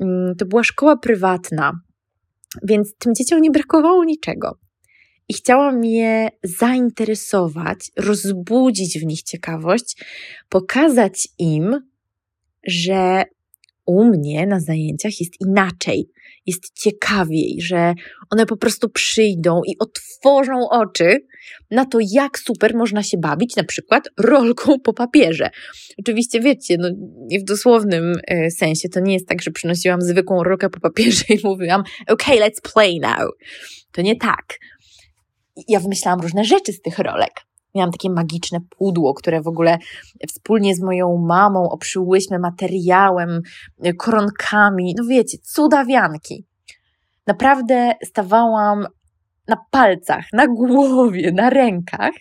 Mm, 0.00 0.34
to 0.38 0.46
była 0.46 0.64
szkoła 0.64 0.96
prywatna, 0.96 1.72
więc 2.62 2.94
tym 2.98 3.14
dzieciom 3.14 3.40
nie 3.40 3.50
brakowało 3.50 4.04
niczego. 4.04 4.58
I 5.28 5.34
chciałam 5.34 5.84
je 5.84 6.28
zainteresować, 6.42 7.78
rozbudzić 7.96 8.98
w 8.98 9.06
nich 9.06 9.22
ciekawość, 9.22 9.96
pokazać 10.48 11.28
im, 11.38 11.76
że 12.66 13.24
u 13.86 14.04
mnie 14.04 14.46
na 14.46 14.60
zajęciach 14.60 15.20
jest 15.20 15.40
inaczej, 15.40 16.08
jest 16.46 16.72
ciekawiej, 16.74 17.56
że 17.60 17.94
one 18.30 18.46
po 18.46 18.56
prostu 18.56 18.88
przyjdą 18.88 19.60
i 19.66 19.78
otworzą 19.78 20.68
oczy 20.70 21.16
na 21.70 21.84
to, 21.84 21.98
jak 22.10 22.38
super 22.38 22.76
można 22.76 23.02
się 23.02 23.18
bawić, 23.18 23.56
na 23.56 23.64
przykład 23.64 24.08
rolką 24.18 24.80
po 24.80 24.92
papierze. 24.92 25.50
Oczywiście 25.98 26.40
wiecie, 26.40 26.76
no 26.78 26.88
w 27.40 27.44
dosłownym 27.44 28.12
e, 28.26 28.50
sensie, 28.50 28.88
to 28.88 29.00
nie 29.00 29.12
jest 29.12 29.28
tak, 29.28 29.42
że 29.42 29.50
przynosiłam 29.50 30.00
zwykłą 30.00 30.42
rolkę 30.42 30.70
po 30.70 30.80
papierze 30.80 31.24
i 31.28 31.38
mówiłam, 31.44 31.82
ok, 32.08 32.22
let's 32.22 32.72
play 32.72 33.00
now. 33.00 33.30
To 33.92 34.02
nie 34.02 34.16
tak. 34.16 34.58
Ja 35.68 35.80
wymyślałam 35.80 36.20
różne 36.20 36.44
rzeczy 36.44 36.72
z 36.72 36.80
tych 36.80 36.98
rolek. 36.98 37.48
Miałam 37.74 37.92
takie 37.92 38.10
magiczne 38.10 38.58
pudło, 38.78 39.14
które 39.14 39.42
w 39.42 39.48
ogóle 39.48 39.78
wspólnie 40.28 40.74
z 40.74 40.80
moją 40.80 41.16
mamą 41.16 41.70
oprzyłyśmy 41.70 42.38
materiałem, 42.38 43.40
e, 43.82 43.92
koronkami. 43.92 44.94
No 44.98 45.04
wiecie, 45.04 45.38
cudawianki. 45.38 46.46
Naprawdę 47.26 47.92
stawałam 48.04 48.86
na 49.48 49.56
palcach, 49.70 50.24
na 50.32 50.46
głowie, 50.46 51.32
na 51.32 51.50
rękach, 51.50 52.12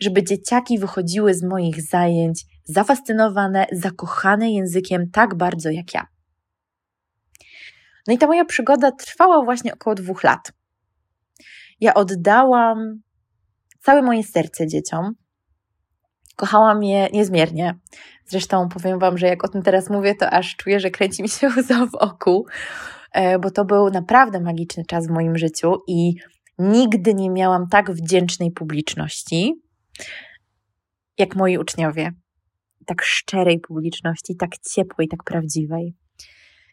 żeby 0.00 0.24
dzieciaki 0.24 0.78
wychodziły 0.78 1.34
z 1.34 1.42
moich 1.42 1.82
zajęć 1.82 2.44
zafascynowane, 2.64 3.66
zakochane 3.72 4.50
językiem 4.50 5.10
tak 5.10 5.34
bardzo 5.34 5.70
jak 5.70 5.94
ja. 5.94 6.06
No 8.06 8.14
i 8.14 8.18
ta 8.18 8.26
moja 8.26 8.44
przygoda 8.44 8.92
trwała 8.92 9.44
właśnie 9.44 9.74
około 9.74 9.94
dwóch 9.94 10.24
lat. 10.24 10.52
Ja 11.80 11.94
oddałam 11.94 13.02
całe 13.80 14.02
moje 14.02 14.22
serce 14.22 14.66
dzieciom. 14.66 15.12
Kochałam 16.36 16.82
je 16.82 17.08
niezmiernie. 17.12 17.74
Zresztą 18.26 18.68
powiem 18.68 18.98
Wam, 18.98 19.18
że 19.18 19.26
jak 19.26 19.44
o 19.44 19.48
tym 19.48 19.62
teraz 19.62 19.90
mówię, 19.90 20.14
to 20.14 20.30
aż 20.30 20.56
czuję, 20.56 20.80
że 20.80 20.90
kręci 20.90 21.22
mi 21.22 21.28
się 21.28 21.48
łza 21.56 21.86
w 21.86 21.94
oku, 21.94 22.46
e, 23.12 23.38
bo 23.38 23.50
to 23.50 23.64
był 23.64 23.90
naprawdę 23.90 24.40
magiczny 24.40 24.84
czas 24.84 25.06
w 25.06 25.10
moim 25.10 25.38
życiu 25.38 25.74
i 25.86 26.14
nigdy 26.58 27.14
nie 27.14 27.30
miałam 27.30 27.68
tak 27.68 27.90
wdzięcznej 27.90 28.50
publiczności 28.50 29.54
jak 31.18 31.36
moi 31.36 31.58
uczniowie. 31.58 32.12
Tak 32.86 33.02
szczerej 33.02 33.60
publiczności, 33.60 34.36
tak 34.36 34.50
ciepłej, 34.58 35.08
tak 35.08 35.24
prawdziwej. 35.24 35.94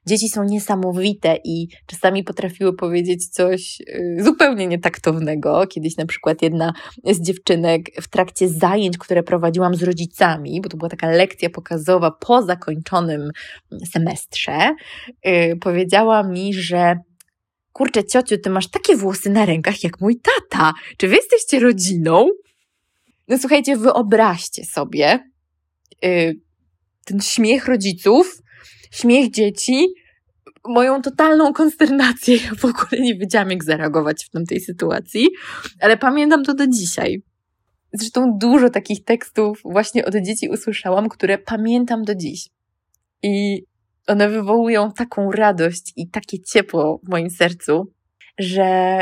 Dzieci 0.07 0.29
są 0.29 0.43
niesamowite 0.43 1.37
i 1.43 1.67
czasami 1.85 2.23
potrafiły 2.23 2.75
powiedzieć 2.75 3.27
coś 3.27 3.81
y, 3.81 4.17
zupełnie 4.23 4.67
nietaktownego. 4.67 5.67
Kiedyś 5.67 5.97
na 5.97 6.05
przykład 6.05 6.41
jedna 6.41 6.73
z 7.11 7.21
dziewczynek 7.21 7.81
w 8.01 8.07
trakcie 8.07 8.49
zajęć, 8.49 8.97
które 8.97 9.23
prowadziłam 9.23 9.75
z 9.75 9.83
rodzicami, 9.83 10.61
bo 10.61 10.69
to 10.69 10.77
była 10.77 10.89
taka 10.89 11.09
lekcja 11.09 11.49
pokazowa 11.49 12.11
po 12.11 12.43
zakończonym 12.43 13.31
semestrze, 13.91 14.75
yy, 15.25 15.55
powiedziała 15.61 16.23
mi, 16.23 16.53
że 16.53 16.95
kurczę, 17.73 18.03
ciociu, 18.03 18.37
ty 18.37 18.49
masz 18.49 18.67
takie 18.67 18.95
włosy 18.95 19.29
na 19.29 19.45
rękach 19.45 19.83
jak 19.83 20.01
mój 20.01 20.19
tata. 20.21 20.73
Czy 20.97 21.07
wy 21.07 21.15
jesteście 21.15 21.59
rodziną? 21.59 22.29
No 23.27 23.37
słuchajcie, 23.37 23.77
wyobraźcie 23.77 24.65
sobie 24.65 25.19
yy, 26.01 26.33
ten 27.05 27.21
śmiech 27.21 27.67
rodziców, 27.67 28.41
śmiech 28.95 29.31
dzieci, 29.31 29.87
moją 30.67 31.01
totalną 31.01 31.53
konsternację. 31.53 32.35
Ja 32.35 32.51
w 32.57 32.65
ogóle 32.65 33.01
nie 33.01 33.15
wiedziałam, 33.15 33.51
jak 33.51 33.63
zareagować 33.63 34.25
w 34.25 34.29
tamtej 34.29 34.59
sytuacji, 34.59 35.29
ale 35.81 35.97
pamiętam 35.97 36.43
to 36.43 36.53
do 36.53 36.67
dzisiaj. 36.67 37.23
Zresztą 37.93 38.37
dużo 38.37 38.69
takich 38.69 39.03
tekstów 39.03 39.61
właśnie 39.65 40.05
od 40.05 40.15
dzieci 40.15 40.49
usłyszałam, 40.49 41.09
które 41.09 41.37
pamiętam 41.37 42.03
do 42.03 42.15
dziś. 42.15 42.49
I 43.23 43.63
one 44.07 44.29
wywołują 44.29 44.91
taką 44.91 45.31
radość 45.31 45.93
i 45.95 46.09
takie 46.09 46.39
ciepło 46.39 46.99
w 47.03 47.09
moim 47.09 47.29
sercu, 47.29 47.91
że 48.37 48.99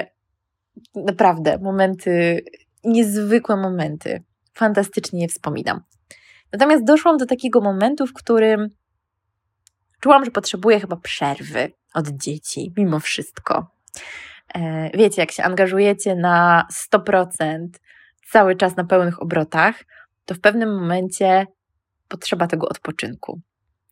naprawdę 0.96 1.58
momenty, 1.62 2.46
niezwykłe 2.84 3.58
momenty, 3.58 4.24
fantastycznie 4.54 5.22
je 5.22 5.28
wspominam. 5.28 5.82
Natomiast 6.52 6.84
doszłam 6.84 7.18
do 7.18 7.26
takiego 7.26 7.62
momentu, 7.62 8.08
w 8.08 8.14
którym 8.14 8.70
czułam, 10.04 10.26
że 10.26 10.32
potrzebuję 10.32 10.80
chyba 10.80 10.96
przerwy 10.96 11.72
od 11.94 12.08
dzieci, 12.08 12.74
mimo 12.78 13.00
wszystko. 13.00 13.68
E, 14.56 14.90
wiecie, 14.98 15.22
jak 15.22 15.32
się 15.32 15.44
angażujecie 15.44 16.16
na 16.16 16.68
100%, 16.94 17.68
cały 18.32 18.56
czas 18.56 18.76
na 18.76 18.84
pełnych 18.84 19.22
obrotach, 19.22 19.84
to 20.26 20.36
w 20.36 20.40
pewnym 20.40 20.76
momencie 20.80 21.48
potrzeba 22.08 22.48
tego 22.48 22.70
odpoczynku. 22.70 23.42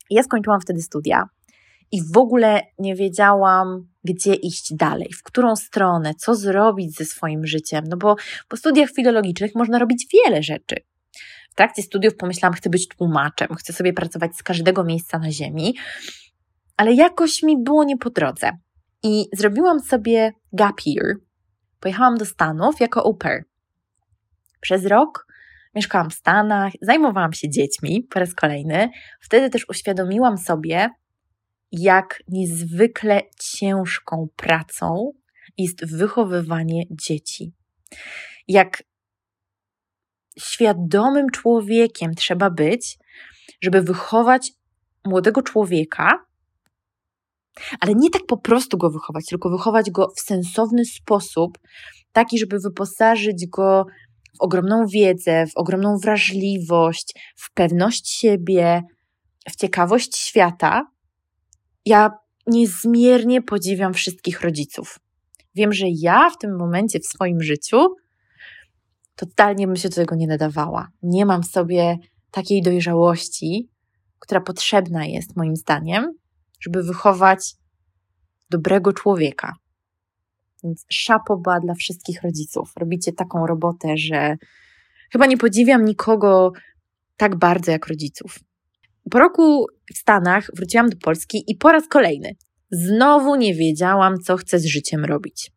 Ja 0.10 0.24
skończyłam 0.24 0.62
wtedy 0.62 0.82
studia 0.82 1.26
i 1.92 2.02
w 2.14 2.18
ogóle 2.18 2.62
nie 2.80 2.96
wiedziałam, 2.96 3.88
gdzie 4.04 4.34
iść 4.34 4.74
dalej, 4.74 5.10
w 5.20 5.24
którą 5.24 5.56
stronę, 5.56 6.14
co 6.14 6.36
zrobić 6.36 6.96
ze 6.96 7.06
swoim 7.06 7.46
życiem, 7.46 7.84
no 7.90 7.98
bo 7.98 8.16
po 8.48 8.58
studiach 8.58 8.90
filologicznych 8.90 9.56
można 9.56 9.80
robić 9.80 10.08
wiele 10.14 10.44
rzeczy. 10.44 10.76
W 11.52 11.56
trakcie 11.56 11.82
studiów 11.82 12.16
pomyślałam, 12.16 12.54
chcę 12.54 12.70
być 12.70 12.88
tłumaczem, 12.88 13.56
chcę 13.56 13.74
sobie 13.74 13.94
pracować 13.94 14.36
z 14.36 14.44
każdego 14.44 14.84
miejsca 14.84 15.20
na 15.20 15.32
ziemi, 15.32 15.76
ale 16.78 16.94
jakoś 16.94 17.44
mi 17.44 17.64
było 17.64 17.84
nie 17.84 17.98
po 17.98 18.10
drodze. 18.10 18.52
I 19.04 19.26
zrobiłam 19.34 19.80
sobie 19.80 20.32
gap 20.54 20.82
year. 20.86 21.16
Pojechałam 21.80 22.18
do 22.18 22.26
Stanów 22.26 22.80
jako 22.80 23.06
au 23.06 23.14
pair. 23.14 23.44
Przez 24.62 24.86
rok 24.86 25.28
mieszkałam 25.76 26.10
w 26.10 26.14
Stanach, 26.14 26.74
zajmowałam 26.82 27.34
się 27.34 27.50
dziećmi 27.50 28.08
po 28.10 28.20
raz 28.20 28.36
kolejny. 28.36 28.90
Wtedy 29.22 29.50
też 29.50 29.70
uświadomiłam 29.70 30.38
sobie, 30.38 30.90
jak 31.72 32.24
niezwykle 32.28 33.22
ciężką 33.40 34.28
pracą 34.36 35.12
jest 35.58 35.98
wychowywanie 35.98 36.84
dzieci. 36.92 37.54
Jak 38.48 38.84
świadomym 40.40 41.30
człowiekiem 41.30 42.16
trzeba 42.16 42.50
być, 42.50 42.98
żeby 43.62 43.82
wychować 43.82 44.52
młodego 45.06 45.42
człowieka, 45.42 46.26
ale 47.80 47.94
nie 47.96 48.10
tak 48.10 48.22
po 48.28 48.38
prostu 48.38 48.78
go 48.78 48.90
wychować, 48.90 49.26
tylko 49.26 49.50
wychować 49.50 49.92
go 49.92 50.08
w 50.18 50.22
sensowny 50.22 50.86
sposób, 50.86 51.60
taki, 52.12 52.40
żeby 52.40 52.60
wyposażyć 52.60 53.48
go 53.48 53.86
w 54.38 54.42
ogromną 54.42 54.86
wiedzę, 54.88 55.46
w 55.48 55.58
ogromną 55.58 55.98
wrażliwość, 55.98 57.14
w 57.36 57.54
pewność 57.54 58.10
siebie, 58.10 58.82
w 59.50 59.56
ciekawość 59.56 60.18
świata. 60.18 60.88
Ja 61.86 62.12
niezmiernie 62.48 63.42
podziwiam 63.42 63.94
wszystkich 63.94 64.42
rodziców. 64.42 65.00
Wiem, 65.56 65.74
że 65.74 65.86
ja 65.90 66.30
w 66.30 66.38
tym 66.38 66.58
momencie 66.58 67.00
w 67.00 67.06
swoim 67.06 67.42
życiu 67.42 67.96
totalnie 69.16 69.68
bym 69.68 69.76
się 69.76 69.90
do 69.90 69.96
tego 69.96 70.16
nie 70.16 70.28
nadawała. 70.28 70.88
Nie 71.04 71.26
mam 71.26 71.44
w 71.44 71.48
sobie 71.48 71.98
takiej 72.32 72.62
dojrzałości, 72.62 73.70
która 74.20 74.42
potrzebna 74.42 75.06
jest 75.06 75.36
moim 75.36 75.56
zdaniem, 75.56 76.14
żeby 76.62 76.84
wychować 76.84 77.56
dobrego 78.50 78.94
człowieka. 78.94 79.54
Więc 80.64 80.86
szapoba 80.90 81.60
dla 81.60 81.74
wszystkich 81.74 82.22
rodziców. 82.24 82.72
Robicie 82.80 83.14
taką 83.14 83.48
robotę, 83.48 83.98
że 83.98 84.38
chyba 85.12 85.26
nie 85.26 85.38
podziwiam 85.38 85.86
nikogo 85.86 86.52
tak 87.18 87.36
bardzo 87.36 87.72
jak 87.72 87.88
rodziców. 87.88 88.40
Po 89.12 89.20
roku 89.20 89.66
w 89.94 89.98
Stanach 89.98 90.48
wróciłam 90.56 90.90
do 90.90 90.98
Polski 90.98 91.44
i 91.48 91.56
po 91.56 91.72
raz 91.72 91.88
kolejny 91.88 92.36
znowu 92.72 93.36
nie 93.36 93.56
wiedziałam, 93.56 94.18
co 94.20 94.38
chcę 94.38 94.60
z 94.60 94.66
życiem 94.66 95.06
robić. 95.06 95.52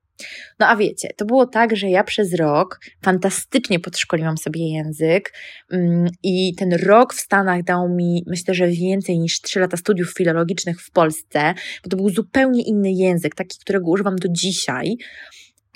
No 0.58 0.66
a 0.66 0.76
wiecie, 0.76 1.08
to 1.16 1.24
było 1.24 1.46
tak, 1.46 1.76
że 1.76 1.90
ja 1.90 2.04
przez 2.04 2.34
rok 2.34 2.80
fantastycznie 3.02 3.80
podszkoliłam 3.80 4.38
sobie 4.38 4.72
język 4.72 5.32
mm, 5.70 6.08
i 6.22 6.54
ten 6.54 6.72
rok 6.72 7.14
w 7.14 7.20
Stanach 7.20 7.62
dał 7.62 7.88
mi, 7.88 8.24
myślę, 8.26 8.54
że 8.54 8.68
więcej 8.68 9.18
niż 9.18 9.40
3 9.40 9.60
lata 9.60 9.76
studiów 9.76 10.12
filologicznych 10.16 10.80
w 10.80 10.90
Polsce, 10.90 11.54
bo 11.84 11.90
to 11.90 11.96
był 11.96 12.10
zupełnie 12.10 12.62
inny 12.62 12.92
język, 12.92 13.34
taki, 13.34 13.58
którego 13.58 13.90
używam 13.90 14.16
do 14.16 14.28
dzisiaj. 14.28 14.96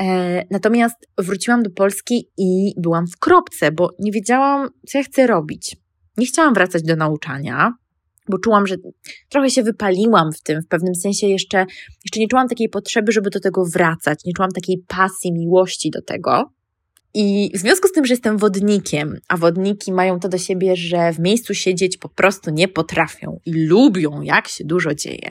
E, 0.00 0.44
natomiast 0.50 0.96
wróciłam 1.18 1.62
do 1.62 1.70
Polski 1.70 2.28
i 2.36 2.74
byłam 2.76 3.06
w 3.06 3.18
kropce, 3.18 3.72
bo 3.72 3.90
nie 3.98 4.12
wiedziałam, 4.12 4.68
co 4.86 4.98
ja 4.98 5.04
chcę 5.04 5.26
robić. 5.26 5.76
Nie 6.16 6.26
chciałam 6.26 6.54
wracać 6.54 6.82
do 6.82 6.96
nauczania, 6.96 7.72
bo 8.30 8.38
czułam, 8.38 8.66
że 8.66 8.76
trochę 9.28 9.50
się 9.50 9.62
wypaliłam 9.62 10.32
w 10.32 10.42
tym, 10.42 10.62
w 10.62 10.68
pewnym 10.68 10.94
sensie 10.94 11.26
jeszcze, 11.26 11.66
jeszcze 12.04 12.20
nie 12.20 12.28
czułam 12.28 12.48
takiej 12.48 12.68
potrzeby, 12.68 13.12
żeby 13.12 13.30
do 13.30 13.40
tego 13.40 13.64
wracać, 13.64 14.20
nie 14.24 14.32
czułam 14.32 14.50
takiej 14.50 14.84
pasji, 14.88 15.32
miłości 15.32 15.90
do 15.90 16.02
tego. 16.02 16.52
I 17.14 17.50
w 17.54 17.58
związku 17.58 17.88
z 17.88 17.92
tym, 17.92 18.06
że 18.06 18.12
jestem 18.12 18.38
wodnikiem, 18.38 19.16
a 19.28 19.36
wodniki 19.36 19.92
mają 19.92 20.20
to 20.20 20.28
do 20.28 20.38
siebie, 20.38 20.76
że 20.76 21.12
w 21.12 21.18
miejscu 21.18 21.54
siedzieć 21.54 21.96
po 21.96 22.08
prostu 22.08 22.50
nie 22.50 22.68
potrafią 22.68 23.40
i 23.46 23.66
lubią, 23.66 24.22
jak 24.22 24.48
się 24.48 24.64
dużo 24.64 24.94
dzieje, 24.94 25.30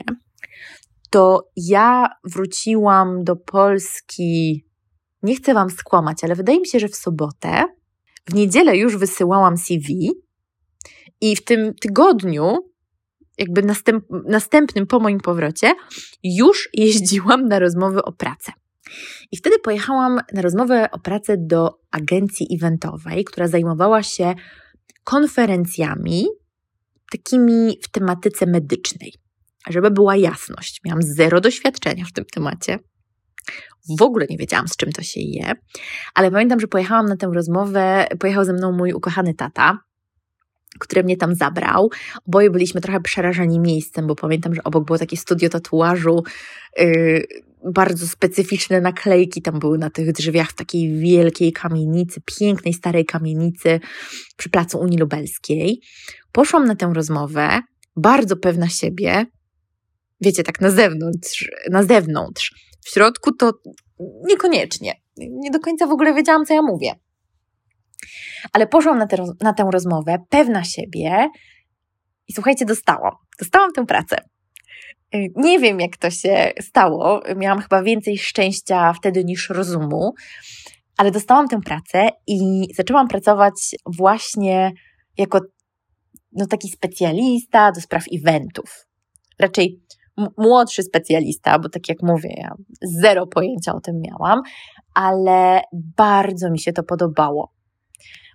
to 1.10 1.48
ja 1.56 2.08
wróciłam 2.24 3.24
do 3.24 3.36
Polski, 3.36 4.64
nie 5.22 5.36
chcę 5.36 5.54
Wam 5.54 5.70
skłamać, 5.70 6.24
ale 6.24 6.34
wydaje 6.34 6.60
mi 6.60 6.66
się, 6.66 6.78
że 6.78 6.88
w 6.88 6.96
sobotę, 6.96 7.64
w 8.26 8.34
niedzielę 8.34 8.76
już 8.76 8.96
wysyłałam 8.96 9.56
CV 9.56 10.10
i 11.20 11.36
w 11.36 11.44
tym 11.44 11.74
tygodniu 11.74 12.56
jakby 13.38 13.62
następ, 13.62 14.04
następnym 14.26 14.86
po 14.86 15.00
moim 15.00 15.20
powrocie, 15.20 15.72
już 16.22 16.68
jeździłam 16.74 17.48
na 17.48 17.58
rozmowy 17.58 18.02
o 18.02 18.12
pracę. 18.12 18.52
I 19.32 19.36
wtedy 19.36 19.58
pojechałam 19.58 20.20
na 20.32 20.42
rozmowę 20.42 20.90
o 20.90 20.98
pracę 20.98 21.36
do 21.38 21.80
agencji 21.90 22.46
eventowej, 22.54 23.24
która 23.24 23.48
zajmowała 23.48 24.02
się 24.02 24.34
konferencjami 25.04 26.26
takimi 27.10 27.78
w 27.82 27.90
tematyce 27.90 28.46
medycznej. 28.46 29.14
Żeby 29.68 29.90
była 29.90 30.16
jasność, 30.16 30.80
miałam 30.84 31.02
zero 31.02 31.40
doświadczenia 31.40 32.04
w 32.04 32.12
tym 32.12 32.24
temacie. 32.24 32.78
W 33.98 34.02
ogóle 34.02 34.26
nie 34.30 34.36
wiedziałam, 34.36 34.68
z 34.68 34.76
czym 34.76 34.92
to 34.92 35.02
się 35.02 35.20
je, 35.20 35.52
ale 36.14 36.30
pamiętam, 36.30 36.60
że 36.60 36.68
pojechałam 36.68 37.06
na 37.06 37.16
tę 37.16 37.30
rozmowę, 37.34 38.06
pojechał 38.20 38.44
ze 38.44 38.52
mną 38.52 38.72
mój 38.72 38.92
ukochany 38.92 39.34
tata, 39.34 39.78
który 40.78 41.04
mnie 41.04 41.16
tam 41.16 41.34
zabrał. 41.34 41.90
Oboje 42.28 42.50
byliśmy 42.50 42.80
trochę 42.80 43.00
przerażeni 43.00 43.60
miejscem, 43.60 44.06
bo 44.06 44.14
pamiętam, 44.14 44.54
że 44.54 44.64
obok 44.64 44.84
było 44.84 44.98
takie 44.98 45.16
studio 45.16 45.48
tatuażu, 45.48 46.22
yy, 46.78 47.22
bardzo 47.64 48.06
specyficzne 48.06 48.80
naklejki 48.80 49.42
tam 49.42 49.58
były 49.58 49.78
na 49.78 49.90
tych 49.90 50.12
drzwiach 50.12 50.50
w 50.50 50.54
takiej 50.54 50.98
wielkiej 50.98 51.52
kamienicy, 51.52 52.20
pięknej 52.38 52.74
starej 52.74 53.04
kamienicy 53.04 53.80
przy 54.36 54.50
placu 54.50 54.78
Unii 54.78 54.98
Lubelskiej. 54.98 55.80
Poszłam 56.32 56.64
na 56.64 56.76
tę 56.76 56.90
rozmowę, 56.94 57.60
bardzo 57.96 58.36
pewna 58.36 58.68
siebie, 58.68 59.26
wiecie, 60.20 60.42
tak 60.42 60.60
na 60.60 60.70
zewnątrz, 60.70 61.50
na 61.70 61.82
zewnątrz. 61.82 62.54
W 62.84 62.90
środku 62.90 63.32
to 63.32 63.52
niekoniecznie. 64.24 64.92
Nie 65.16 65.50
do 65.50 65.60
końca 65.60 65.86
w 65.86 65.90
ogóle 65.90 66.14
wiedziałam, 66.14 66.44
co 66.44 66.54
ja 66.54 66.62
mówię. 66.62 66.94
Ale 68.52 68.66
poszłam 68.66 68.98
na, 68.98 69.06
te, 69.06 69.24
na 69.40 69.52
tę 69.52 69.68
rozmowę, 69.72 70.16
pewna 70.30 70.64
siebie 70.64 71.28
i 72.28 72.32
słuchajcie, 72.32 72.64
dostałam. 72.64 73.12
Dostałam 73.38 73.72
tę 73.72 73.86
pracę. 73.86 74.16
Y, 75.14 75.32
nie 75.36 75.58
wiem, 75.58 75.80
jak 75.80 75.96
to 75.96 76.10
się 76.10 76.52
stało. 76.60 77.22
Miałam 77.36 77.60
chyba 77.60 77.82
więcej 77.82 78.18
szczęścia 78.18 78.92
wtedy 78.92 79.24
niż 79.24 79.50
rozumu, 79.50 80.14
ale 80.96 81.10
dostałam 81.10 81.48
tę 81.48 81.60
pracę 81.60 82.08
i 82.26 82.66
zaczęłam 82.74 83.08
pracować 83.08 83.54
właśnie 83.86 84.72
jako 85.18 85.40
no, 86.32 86.46
taki 86.46 86.68
specjalista 86.68 87.72
do 87.72 87.80
spraw 87.80 88.04
eventów. 88.12 88.86
Raczej 89.38 89.80
młodszy 90.38 90.82
specjalista, 90.82 91.58
bo 91.58 91.68
tak 91.68 91.88
jak 91.88 91.98
mówię, 92.02 92.34
ja 92.36 92.54
zero 93.02 93.26
pojęcia 93.26 93.74
o 93.74 93.80
tym 93.80 93.94
miałam, 94.00 94.42
ale 94.94 95.60
bardzo 95.96 96.50
mi 96.50 96.58
się 96.58 96.72
to 96.72 96.82
podobało. 96.82 97.52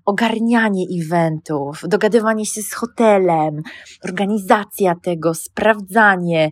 Ogarnianie 0.06 0.86
eventów, 1.02 1.82
dogadywanie 1.88 2.46
się 2.46 2.62
z 2.62 2.74
hotelem, 2.74 3.62
organizacja 4.04 4.96
tego, 5.04 5.34
sprawdzanie, 5.34 6.52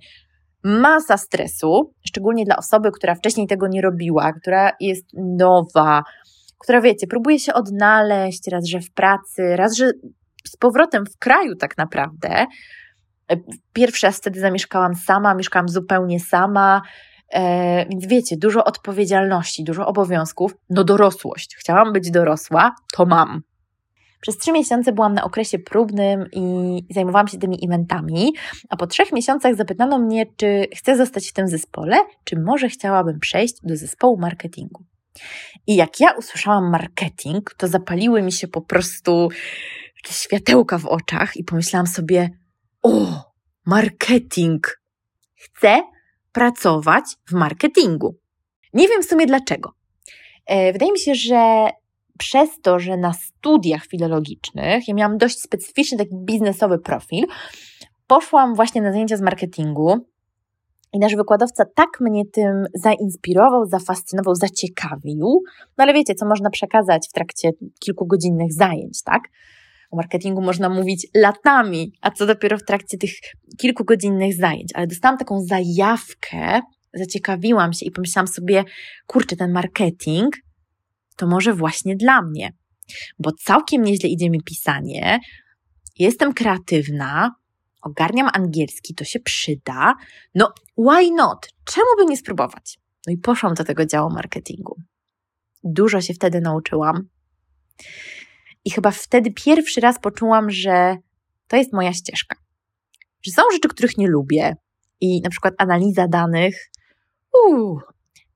masa 0.63 1.17
stresu, 1.17 1.93
szczególnie 2.07 2.45
dla 2.45 2.57
osoby, 2.57 2.91
która 2.91 3.15
wcześniej 3.15 3.47
tego 3.47 3.67
nie 3.67 3.81
robiła, 3.81 4.33
która 4.33 4.71
jest 4.79 5.05
nowa, 5.13 6.03
która 6.59 6.81
wiecie, 6.81 7.07
próbuje 7.07 7.39
się 7.39 7.53
odnaleźć, 7.53 8.47
raz, 8.47 8.65
że 8.65 8.79
w 8.79 8.91
pracy, 8.93 9.55
raz, 9.55 9.75
że 9.75 9.91
z 10.47 10.57
powrotem 10.57 11.05
w 11.05 11.17
kraju 11.17 11.55
tak 11.55 11.77
naprawdę. 11.77 12.45
Pierwszy 13.73 14.05
raz 14.05 14.17
wtedy 14.17 14.39
zamieszkałam 14.39 14.95
sama, 14.95 15.33
mieszkałam 15.33 15.69
zupełnie 15.69 16.19
sama, 16.19 16.81
e, 17.33 17.85
więc 17.89 18.07
wiecie, 18.07 18.37
dużo 18.37 18.63
odpowiedzialności, 18.65 19.63
dużo 19.63 19.87
obowiązków, 19.87 20.55
no 20.69 20.83
dorosłość. 20.83 21.55
Chciałam 21.55 21.93
być 21.93 22.11
dorosła, 22.11 22.75
to 22.93 23.05
mam. 23.05 23.41
Przez 24.21 24.37
trzy 24.37 24.51
miesiące 24.51 24.91
byłam 24.91 25.13
na 25.13 25.23
okresie 25.23 25.59
próbnym 25.59 26.25
i 26.31 26.43
zajmowałam 26.89 27.27
się 27.27 27.37
tymi 27.37 27.65
eventami, 27.65 28.33
a 28.69 28.77
po 28.77 28.87
trzech 28.87 29.11
miesiącach 29.11 29.55
zapytano 29.55 29.99
mnie, 29.99 30.25
czy 30.37 30.67
chcę 30.77 30.97
zostać 30.97 31.29
w 31.29 31.33
tym 31.33 31.47
zespole, 31.47 31.97
czy 32.23 32.39
może 32.39 32.69
chciałabym 32.69 33.19
przejść 33.19 33.55
do 33.63 33.77
zespołu 33.77 34.17
marketingu. 34.17 34.83
I 35.67 35.75
jak 35.75 35.99
ja 35.99 36.11
usłyszałam 36.11 36.71
marketing, 36.71 37.53
to 37.57 37.67
zapaliły 37.67 38.21
mi 38.21 38.31
się 38.31 38.47
po 38.47 38.61
prostu 38.61 39.29
jakieś 40.03 40.17
światełka 40.17 40.77
w 40.77 40.85
oczach 40.85 41.37
i 41.37 41.43
pomyślałam 41.43 41.87
sobie: 41.87 42.29
O, 42.83 43.23
marketing! 43.65 44.81
Chcę 45.35 45.81
pracować 46.31 47.03
w 47.29 47.33
marketingu. 47.33 48.15
Nie 48.73 48.87
wiem 48.87 49.03
w 49.03 49.05
sumie 49.05 49.25
dlaczego. 49.25 49.71
E, 50.45 50.73
wydaje 50.73 50.91
mi 50.91 50.99
się, 50.99 51.15
że 51.15 51.69
przez 52.17 52.49
to, 52.61 52.79
że 52.79 52.97
na 52.97 53.13
studiach 53.13 53.85
filologicznych 53.85 54.87
ja 54.87 54.93
miałam 54.93 55.17
dość 55.17 55.39
specyficzny 55.39 55.97
taki 55.97 56.15
biznesowy 56.15 56.79
profil, 56.79 57.25
poszłam 58.07 58.55
właśnie 58.55 58.81
na 58.81 58.91
zajęcia 58.91 59.17
z 59.17 59.21
marketingu 59.21 59.95
i 60.93 60.99
nasz 60.99 61.15
wykładowca 61.15 61.65
tak 61.75 61.89
mnie 62.01 62.25
tym 62.25 62.65
zainspirował, 62.73 63.65
zafascynował, 63.65 64.35
zaciekawił. 64.35 65.43
No 65.77 65.83
ale 65.83 65.93
wiecie, 65.93 66.15
co 66.15 66.25
można 66.25 66.49
przekazać 66.49 67.07
w 67.09 67.13
trakcie 67.13 67.49
kilkugodzinnych 67.79 68.53
zajęć, 68.53 69.03
tak? 69.03 69.21
O 69.91 69.95
marketingu 69.95 70.41
można 70.41 70.69
mówić 70.69 71.07
latami, 71.15 71.93
a 72.01 72.11
co 72.11 72.25
dopiero 72.25 72.57
w 72.57 72.63
trakcie 72.63 72.97
tych 72.97 73.11
kilkugodzinnych 73.57 74.35
zajęć. 74.35 74.69
Ale 74.73 74.87
dostałam 74.87 75.17
taką 75.17 75.41
zajawkę, 75.41 76.61
zaciekawiłam 76.93 77.73
się 77.73 77.85
i 77.85 77.91
pomyślałam 77.91 78.27
sobie, 78.27 78.63
kurczę, 79.07 79.35
ten 79.35 79.51
marketing 79.51 80.35
to 81.15 81.27
może 81.27 81.53
właśnie 81.53 81.95
dla 81.95 82.21
mnie, 82.21 82.53
bo 83.19 83.31
całkiem 83.31 83.83
nieźle 83.83 84.09
idzie 84.09 84.29
mi 84.29 84.43
pisanie, 84.43 85.19
jestem 85.99 86.33
kreatywna, 86.33 87.35
ogarniam 87.81 88.29
angielski, 88.33 88.95
to 88.95 89.03
się 89.03 89.19
przyda. 89.19 89.93
No, 90.35 90.53
why 90.77 91.11
not? 91.11 91.47
Czemu 91.65 91.87
by 91.97 92.05
nie 92.05 92.17
spróbować? 92.17 92.79
No 93.07 93.13
i 93.13 93.17
poszłam 93.17 93.53
do 93.53 93.63
tego 93.63 93.85
działu 93.85 94.09
marketingu. 94.13 94.75
Dużo 95.63 96.01
się 96.01 96.13
wtedy 96.13 96.41
nauczyłam. 96.41 97.07
I 98.65 98.71
chyba 98.71 98.91
wtedy 98.91 99.31
pierwszy 99.31 99.81
raz 99.81 99.99
poczułam, 99.99 100.51
że 100.51 100.97
to 101.47 101.57
jest 101.57 101.73
moja 101.73 101.93
ścieżka. 101.93 102.35
Że 103.21 103.31
są 103.31 103.41
rzeczy, 103.53 103.67
których 103.67 103.97
nie 103.97 104.07
lubię. 104.07 104.55
I 105.01 105.21
na 105.21 105.29
przykład 105.29 105.53
analiza 105.57 106.07
danych. 106.07 106.69
Uuu, 107.33 107.79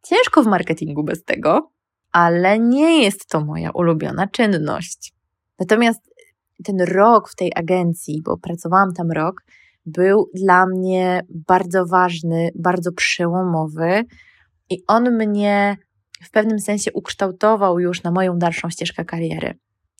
ciężko 0.03 0.43
w 0.43 0.47
marketingu 0.47 1.03
bez 1.03 1.23
tego, 1.23 1.71
ale 2.11 2.59
nie 2.59 3.03
jest 3.03 3.29
to 3.29 3.41
moja 3.41 3.71
ulubiona 3.71 4.27
czynność. 4.27 5.13
Natomiast 5.59 6.15
ten 6.63 6.81
rok 6.81 7.29
w 7.29 7.35
tej 7.35 7.51
agencji, 7.55 8.21
bo 8.25 8.38
pracowałam 8.38 8.93
tam 8.93 9.11
rok, 9.11 9.41
był 9.85 10.29
dla 10.33 10.65
mnie 10.65 11.21
bardzo 11.29 11.85
ważny, 11.85 12.49
bardzo 12.55 12.91
przełomowy 12.91 14.03
i 14.69 14.83
on 14.88 15.11
mnie 15.17 15.77
w 16.23 16.31
pewnym 16.31 16.59
sensie 16.59 16.91
ukształtował 16.93 17.79
już 17.79 18.03
na 18.03 18.11
moją 18.11 18.38
dalszą 18.38 18.69
ścieżkę 18.69 19.05
kariery. 19.05 19.53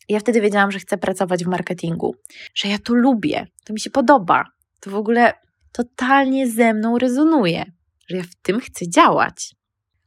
Ja 0.09 0.19
wtedy 0.19 0.41
wiedziałam, 0.41 0.71
że 0.71 0.79
chcę 0.79 0.97
pracować 0.97 1.43
w 1.43 1.47
marketingu, 1.47 2.15
że 2.55 2.69
ja 2.69 2.77
to 2.79 2.93
lubię, 2.93 3.47
to 3.65 3.73
mi 3.73 3.79
się 3.79 3.89
podoba, 3.89 4.43
to 4.79 4.91
w 4.91 4.95
ogóle 4.95 5.33
totalnie 5.71 6.47
ze 6.47 6.73
mną 6.73 6.97
rezonuje, 6.97 7.65
że 8.07 8.17
ja 8.17 8.23
w 8.23 8.35
tym 8.41 8.59
chcę 8.59 8.89
działać. 8.89 9.55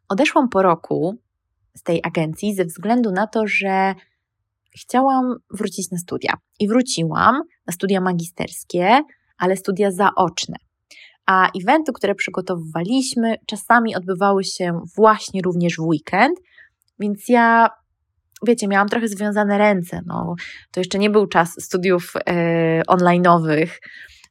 Odeszłam 0.09 0.49
po 0.49 0.63
roku 0.63 1.19
z 1.77 1.83
tej 1.83 2.01
agencji 2.05 2.55
ze 2.55 2.65
względu 2.65 3.13
na 3.13 3.27
to, 3.27 3.47
że 3.47 3.95
chciałam 4.81 5.37
wrócić 5.51 5.91
na 5.91 5.99
studia. 5.99 6.35
I 6.61 6.69
wróciłam 6.69 7.43
na 7.67 7.73
studia 7.73 8.01
magisterskie, 8.01 9.01
ale 9.39 9.57
studia 9.57 9.91
zaoczne. 9.91 10.57
A 11.27 11.51
eventy, 11.63 11.93
które 11.93 12.15
przygotowywaliśmy, 12.15 13.37
czasami 13.47 13.97
odbywały 13.97 14.45
się 14.45 14.81
właśnie 14.97 15.41
również 15.43 15.77
w 15.77 15.83
weekend, 15.83 16.39
więc 16.99 17.29
ja, 17.29 17.69
wiecie, 18.47 18.69
miałam 18.69 18.89
trochę 18.89 19.09
związane 19.09 19.59
ręce. 19.59 20.01
No, 20.07 20.35
to 20.71 20.81
jeszcze 20.81 20.99
nie 20.99 21.11
był 21.11 21.27
czas 21.27 21.55
studiów 21.61 22.13
e, 22.17 22.83
online'owych. 22.83 23.69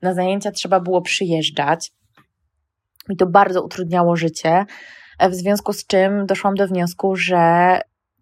Na 0.01 0.13
zajęcia 0.13 0.51
trzeba 0.51 0.79
było 0.79 1.01
przyjeżdżać. 1.01 1.91
Mi 3.09 3.17
to 3.17 3.27
bardzo 3.27 3.63
utrudniało 3.63 4.15
życie, 4.15 4.65
w 5.19 5.33
związku 5.33 5.73
z 5.73 5.85
czym 5.85 6.25
doszłam 6.25 6.55
do 6.55 6.67
wniosku, 6.67 7.15
że 7.15 7.79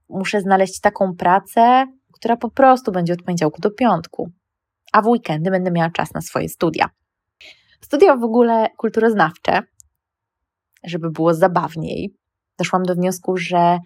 muszę 0.09 0.41
znaleźć 0.41 0.79
taką 0.79 1.15
pracę, 1.15 1.85
która 2.13 2.37
po 2.37 2.49
prostu 2.49 2.91
będzie 2.91 3.13
od 3.13 3.23
poniedziałku 3.23 3.61
do 3.61 3.71
piątku, 3.71 4.31
a 4.91 5.01
w 5.01 5.07
weekendy 5.07 5.51
będę 5.51 5.71
miała 5.71 5.89
czas 5.89 6.13
na 6.13 6.21
swoje 6.21 6.49
studia. 6.49 6.89
Studia 7.81 8.15
w 8.15 8.23
ogóle 8.23 8.67
kulturoznawcze, 8.77 9.59
żeby 10.83 11.11
było 11.11 11.33
zabawniej, 11.33 12.13
doszłam 12.57 12.83
do 12.83 12.95
wniosku, 12.95 13.37
że 13.37 13.79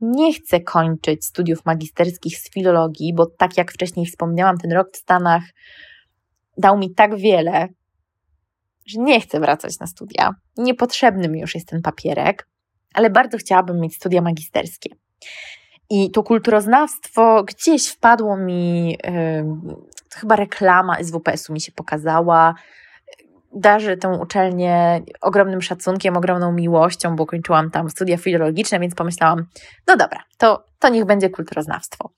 nie 0.00 0.32
chcę 0.32 0.60
kończyć 0.60 1.24
studiów 1.24 1.64
magisterskich 1.64 2.38
z 2.38 2.50
filologii, 2.50 3.14
bo 3.14 3.26
tak 3.26 3.56
jak 3.56 3.72
wcześniej 3.72 4.06
wspomniałam, 4.06 4.58
ten 4.58 4.72
rok 4.72 4.88
w 4.92 4.96
Stanach 4.96 5.42
dał 6.58 6.78
mi 6.78 6.94
tak 6.94 7.16
wiele, 7.16 7.68
że 8.86 9.00
nie 9.00 9.20
chcę 9.20 9.40
wracać 9.40 9.78
na 9.78 9.86
studia. 9.86 10.34
Niepotrzebny 10.56 11.28
mi 11.28 11.40
już 11.40 11.54
jest 11.54 11.68
ten 11.68 11.82
papierek, 11.82 12.48
ale 12.94 13.10
bardzo 13.10 13.38
chciałabym 13.38 13.80
mieć 13.80 13.96
studia 13.96 14.22
magisterskie. 14.22 14.90
I 15.90 16.10
to 16.10 16.22
kulturoznawstwo 16.22 17.44
gdzieś 17.44 17.88
wpadło 17.88 18.36
mi, 18.36 18.90
yy, 18.90 18.96
chyba 20.14 20.36
reklama 20.36 21.04
SWPS-u 21.04 21.52
mi 21.52 21.60
się 21.60 21.72
pokazała. 21.72 22.54
Darzę 23.52 23.96
tę 23.96 24.08
uczelnię 24.08 25.00
ogromnym 25.20 25.62
szacunkiem, 25.62 26.16
ogromną 26.16 26.52
miłością, 26.52 27.16
bo 27.16 27.26
kończyłam 27.26 27.70
tam 27.70 27.90
studia 27.90 28.16
filologiczne, 28.16 28.80
więc 28.80 28.94
pomyślałam, 28.94 29.46
no 29.86 29.96
dobra, 29.96 30.22
to, 30.38 30.64
to 30.78 30.88
niech 30.88 31.04
będzie 31.04 31.30
kulturoznawstwo. 31.30 32.10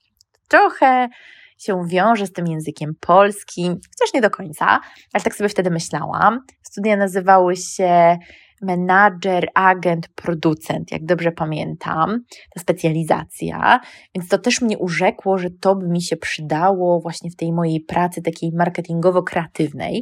Trochę 0.47 1.09
się 1.57 1.87
wiąże 1.87 2.27
z 2.27 2.33
tym 2.33 2.47
językiem 2.47 2.93
polskim, 2.99 3.67
chociaż 3.73 4.13
nie 4.13 4.21
do 4.21 4.29
końca, 4.29 4.79
ale 5.13 5.23
tak 5.23 5.35
sobie 5.35 5.49
wtedy 5.49 5.71
myślałam. 5.71 6.39
Studia 6.61 6.97
nazywały 6.97 7.55
się 7.55 8.17
menadżer, 8.61 9.47
agent, 9.55 10.07
producent, 10.15 10.91
jak 10.91 11.05
dobrze 11.05 11.31
pamiętam, 11.31 12.23
ta 12.55 12.61
specjalizacja, 12.61 13.79
więc 14.15 14.27
to 14.27 14.37
też 14.37 14.61
mnie 14.61 14.77
urzekło, 14.77 15.37
że 15.37 15.49
to 15.49 15.75
by 15.75 15.87
mi 15.87 16.01
się 16.01 16.17
przydało 16.17 16.99
właśnie 16.99 17.31
w 17.31 17.35
tej 17.35 17.53
mojej 17.53 17.81
pracy 17.81 18.21
takiej 18.21 18.51
marketingowo-kreatywnej, 18.51 20.01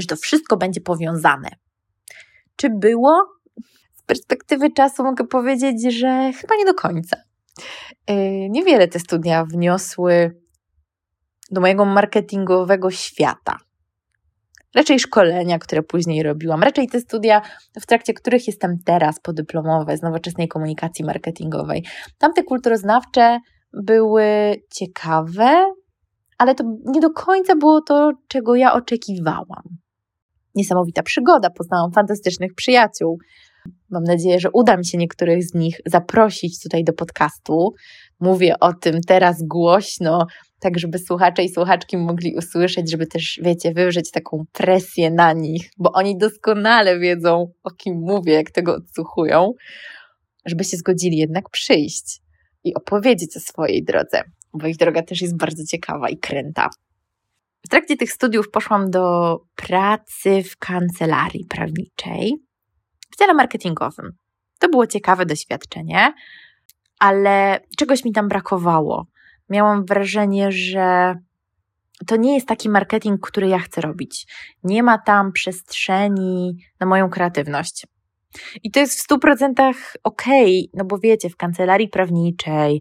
że 0.00 0.06
to 0.06 0.16
wszystko 0.16 0.56
będzie 0.56 0.80
powiązane. 0.80 1.48
Czy 2.56 2.70
było? 2.70 3.12
Z 3.94 4.02
perspektywy 4.02 4.72
czasu 4.72 5.04
mogę 5.04 5.26
powiedzieć, 5.26 5.94
że 5.94 6.32
chyba 6.32 6.54
nie 6.58 6.64
do 6.64 6.74
końca. 6.74 7.16
Yy, 8.08 8.16
niewiele 8.50 8.88
te 8.88 8.98
studia 8.98 9.44
wniosły 9.44 10.40
do 11.50 11.60
mojego 11.60 11.84
marketingowego 11.84 12.90
świata 12.90 13.56
raczej 14.74 14.98
szkolenia, 14.98 15.58
które 15.58 15.82
później 15.82 16.22
robiłam, 16.22 16.62
raczej 16.62 16.88
te 16.88 17.00
studia, 17.00 17.42
w 17.80 17.86
trakcie 17.86 18.14
których 18.14 18.46
jestem 18.46 18.78
teraz 18.84 19.20
podyplomowe 19.20 19.96
z 19.96 20.02
nowoczesnej 20.02 20.48
komunikacji 20.48 21.04
marketingowej. 21.04 21.84
Tamte 22.18 22.42
kulturoznawcze 22.42 23.38
były 23.72 24.56
ciekawe, 24.72 25.72
ale 26.38 26.54
to 26.54 26.64
nie 26.84 27.00
do 27.00 27.10
końca 27.10 27.56
było 27.56 27.80
to, 27.80 28.12
czego 28.28 28.54
ja 28.54 28.72
oczekiwałam. 28.72 29.62
Niesamowita 30.54 31.02
przygoda, 31.02 31.50
poznałam 31.50 31.92
fantastycznych 31.92 32.54
przyjaciół. 32.54 33.18
Mam 33.90 34.02
nadzieję, 34.02 34.40
że 34.40 34.50
uda 34.52 34.76
mi 34.76 34.86
się 34.86 34.98
niektórych 34.98 35.44
z 35.44 35.54
nich 35.54 35.80
zaprosić 35.86 36.62
tutaj 36.62 36.84
do 36.84 36.92
podcastu. 36.92 37.74
mówię 38.20 38.54
o 38.60 38.72
tym 38.72 39.00
teraz 39.06 39.42
głośno, 39.42 40.26
tak 40.60 40.78
żeby 40.78 40.98
słuchacze 40.98 41.42
i 41.42 41.48
słuchaczki 41.48 41.96
mogli 41.96 42.36
usłyszeć, 42.36 42.90
żeby 42.90 43.06
też, 43.06 43.40
wiecie, 43.42 43.72
wywrzeć 43.72 44.10
taką 44.10 44.44
presję 44.52 45.10
na 45.10 45.32
nich, 45.32 45.70
bo 45.78 45.92
oni 45.92 46.18
doskonale 46.18 46.98
wiedzą, 46.98 47.52
o 47.62 47.70
kim 47.70 47.94
mówię, 47.94 48.32
jak 48.32 48.50
tego 48.50 48.74
odsłuchują, 48.74 49.52
żeby 50.46 50.64
się 50.64 50.76
zgodzili 50.76 51.16
jednak 51.16 51.50
przyjść 51.50 52.20
i 52.64 52.74
opowiedzieć 52.74 53.36
o 53.36 53.40
swojej 53.40 53.84
drodze, 53.84 54.22
bo 54.54 54.66
ich 54.66 54.76
droga 54.76 55.02
też 55.02 55.22
jest 55.22 55.36
bardzo 55.36 55.64
ciekawa 55.64 56.08
i 56.08 56.18
kręta. 56.18 56.68
W 57.66 57.68
trakcie 57.68 57.96
tych 57.96 58.12
studiów 58.12 58.50
poszłam 58.50 58.90
do 58.90 59.36
pracy 59.56 60.42
w 60.42 60.56
kancelarii 60.56 61.44
prawniczej 61.44 62.36
w 63.14 63.18
dziale 63.18 63.34
marketingowym. 63.34 64.12
To 64.58 64.68
było 64.68 64.86
ciekawe 64.86 65.26
doświadczenie, 65.26 66.12
ale 66.98 67.60
czegoś 67.78 68.04
mi 68.04 68.12
tam 68.12 68.28
brakowało. 68.28 69.06
Miałam 69.48 69.84
wrażenie, 69.84 70.52
że 70.52 71.14
to 72.06 72.16
nie 72.16 72.34
jest 72.34 72.48
taki 72.48 72.68
marketing, 72.68 73.20
który 73.20 73.48
ja 73.48 73.58
chcę 73.58 73.80
robić. 73.80 74.26
Nie 74.64 74.82
ma 74.82 74.98
tam 74.98 75.32
przestrzeni 75.32 76.56
na 76.80 76.86
moją 76.86 77.10
kreatywność. 77.10 77.86
I 78.62 78.70
to 78.70 78.80
jest 78.80 79.00
w 79.00 79.08
100% 79.08 79.52
okej, 80.04 80.68
okay, 80.70 80.70
no 80.74 80.84
bo 80.84 80.98
wiecie, 80.98 81.30
w 81.30 81.36
kancelarii 81.36 81.88
prawniczej, 81.88 82.80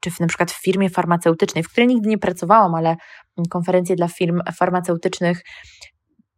czy 0.00 0.10
w, 0.10 0.20
na 0.20 0.26
przykład 0.26 0.50
w 0.50 0.62
firmie 0.62 0.90
farmaceutycznej, 0.90 1.64
w 1.64 1.68
której 1.68 1.86
nigdy 1.86 2.08
nie 2.08 2.18
pracowałam, 2.18 2.74
ale 2.74 2.96
konferencje 3.50 3.96
dla 3.96 4.08
firm 4.08 4.40
farmaceutycznych, 4.56 5.42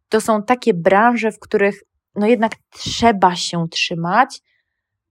to 0.09 0.21
są 0.21 0.43
takie 0.43 0.73
branże, 0.73 1.31
w 1.31 1.39
których 1.39 1.83
no 2.15 2.27
jednak 2.27 2.51
trzeba 2.69 3.35
się 3.35 3.67
trzymać 3.71 4.39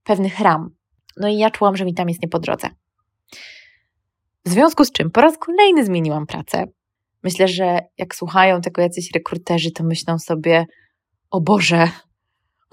pewnych 0.03 0.39
ram. 0.39 0.69
No 1.17 1.27
i 1.27 1.37
ja 1.37 1.51
czułam, 1.51 1.77
że 1.77 1.85
mi 1.85 1.93
tam 1.93 2.09
jest 2.09 2.21
nie 2.21 2.29
po 2.29 2.39
drodze. 2.39 2.69
W 4.45 4.49
związku 4.49 4.85
z 4.85 4.91
czym 4.91 5.11
po 5.11 5.21
raz 5.21 5.37
kolejny 5.37 5.85
zmieniłam 5.85 6.25
pracę. 6.25 6.65
Myślę, 7.23 7.47
że 7.47 7.79
jak 7.97 8.15
słuchają 8.15 8.61
tego 8.61 8.81
jacyś 8.81 9.11
rekruterzy, 9.13 9.71
to 9.71 9.83
myślą 9.83 10.19
sobie: 10.19 10.65
O 11.31 11.41
Boże, 11.41 11.89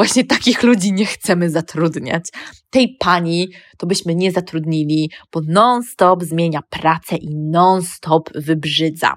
właśnie 0.00 0.24
takich 0.24 0.62
ludzi 0.62 0.92
nie 0.92 1.06
chcemy 1.06 1.50
zatrudniać. 1.50 2.24
Tej 2.70 2.96
pani 2.98 3.48
to 3.78 3.86
byśmy 3.86 4.14
nie 4.14 4.32
zatrudnili, 4.32 5.10
bo 5.32 5.40
non-stop 5.48 6.24
zmienia 6.24 6.60
pracę 6.70 7.16
i 7.16 7.36
non-stop 7.36 8.30
wybrzydza. 8.34 9.14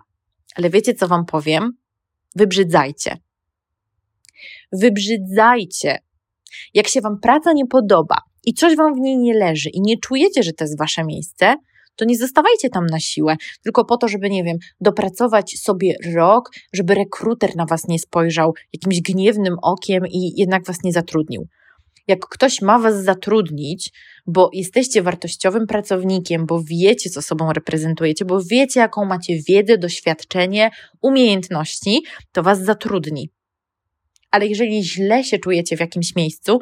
Ale 0.55 0.69
wiecie, 0.69 0.93
co 0.93 1.07
wam 1.07 1.25
powiem? 1.25 1.77
Wybrzydzajcie. 2.35 3.17
Wybrzydzajcie. 4.71 5.97
Jak 6.73 6.87
się 6.87 7.01
wam 7.01 7.19
praca 7.19 7.53
nie 7.53 7.65
podoba 7.65 8.17
i 8.45 8.53
coś 8.53 8.75
wam 8.75 8.95
w 8.95 8.99
niej 8.99 9.17
nie 9.17 9.33
leży 9.33 9.69
i 9.69 9.81
nie 9.81 9.97
czujecie, 9.97 10.43
że 10.43 10.53
to 10.53 10.63
jest 10.63 10.79
wasze 10.79 11.03
miejsce, 11.03 11.55
to 11.95 12.05
nie 12.05 12.17
zostawajcie 12.17 12.69
tam 12.69 12.85
na 12.85 12.99
siłę, 12.99 13.35
tylko 13.63 13.85
po 13.85 13.97
to, 13.97 14.07
żeby, 14.07 14.29
nie 14.29 14.43
wiem, 14.43 14.57
dopracować 14.81 15.59
sobie 15.59 15.95
rok, 16.15 16.51
żeby 16.73 16.95
rekruter 16.95 17.55
na 17.55 17.65
was 17.65 17.87
nie 17.87 17.99
spojrzał 17.99 18.53
jakimś 18.73 19.01
gniewnym 19.01 19.55
okiem 19.61 20.07
i 20.07 20.33
jednak 20.37 20.65
was 20.65 20.83
nie 20.83 20.91
zatrudnił. 20.91 21.47
Jak 22.07 22.27
ktoś 22.27 22.61
ma 22.61 22.79
was 22.79 23.03
zatrudnić, 23.03 23.91
bo 24.25 24.49
jesteście 24.53 25.01
wartościowym 25.01 25.67
pracownikiem, 25.67 26.45
bo 26.45 26.63
wiecie, 26.63 27.09
co 27.09 27.21
sobą 27.21 27.53
reprezentujecie, 27.53 28.25
bo 28.25 28.41
wiecie, 28.43 28.79
jaką 28.79 29.05
macie 29.05 29.39
wiedzę, 29.47 29.77
doświadczenie, 29.77 30.71
umiejętności, 31.01 32.03
to 32.31 32.43
was 32.43 32.63
zatrudni. 32.63 33.29
Ale 34.31 34.47
jeżeli 34.47 34.83
źle 34.83 35.23
się 35.23 35.39
czujecie 35.39 35.77
w 35.77 35.79
jakimś 35.79 36.15
miejscu, 36.15 36.59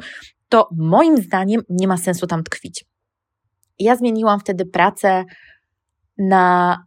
to 0.48 0.68
moim 0.76 1.16
zdaniem 1.16 1.62
nie 1.68 1.88
ma 1.88 1.96
sensu 1.96 2.26
tam 2.26 2.44
tkwić. 2.44 2.84
Ja 3.78 3.96
zmieniłam 3.96 4.40
wtedy 4.40 4.66
pracę 4.66 5.24
na 6.18 6.78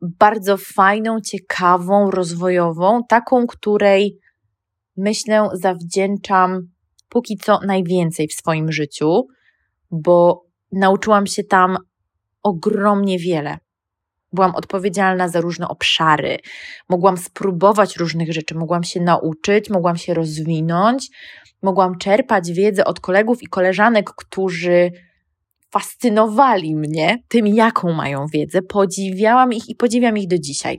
bardzo 0.00 0.56
fajną, 0.56 1.20
ciekawą, 1.20 2.10
rozwojową, 2.10 3.00
taką, 3.08 3.46
której 3.46 4.18
myślę 4.96 5.48
zawdzięczam 5.52 6.60
póki 7.08 7.36
co 7.36 7.60
najwięcej 7.66 8.28
w 8.28 8.32
swoim 8.32 8.72
życiu, 8.72 9.26
bo 9.90 10.44
nauczyłam 10.72 11.26
się 11.26 11.44
tam 11.44 11.76
ogromnie 12.42 13.18
wiele. 13.18 13.58
Byłam 14.32 14.54
odpowiedzialna 14.54 15.28
za 15.28 15.40
różne 15.40 15.68
obszary, 15.68 16.38
mogłam 16.88 17.16
spróbować 17.16 17.96
różnych 17.96 18.32
rzeczy, 18.32 18.54
mogłam 18.54 18.84
się 18.84 19.00
nauczyć, 19.00 19.70
mogłam 19.70 19.96
się 19.96 20.14
rozwinąć, 20.14 21.08
mogłam 21.62 21.98
czerpać 21.98 22.52
wiedzę 22.52 22.84
od 22.84 23.00
kolegów 23.00 23.42
i 23.42 23.46
koleżanek, 23.46 24.10
którzy 24.16 24.90
fascynowali 25.72 26.76
mnie 26.76 27.18
tym, 27.28 27.46
jaką 27.46 27.92
mają 27.92 28.26
wiedzę. 28.26 28.62
Podziwiałam 28.62 29.52
ich 29.52 29.68
i 29.68 29.74
podziwiam 29.74 30.18
ich 30.18 30.28
do 30.28 30.38
dzisiaj. 30.38 30.78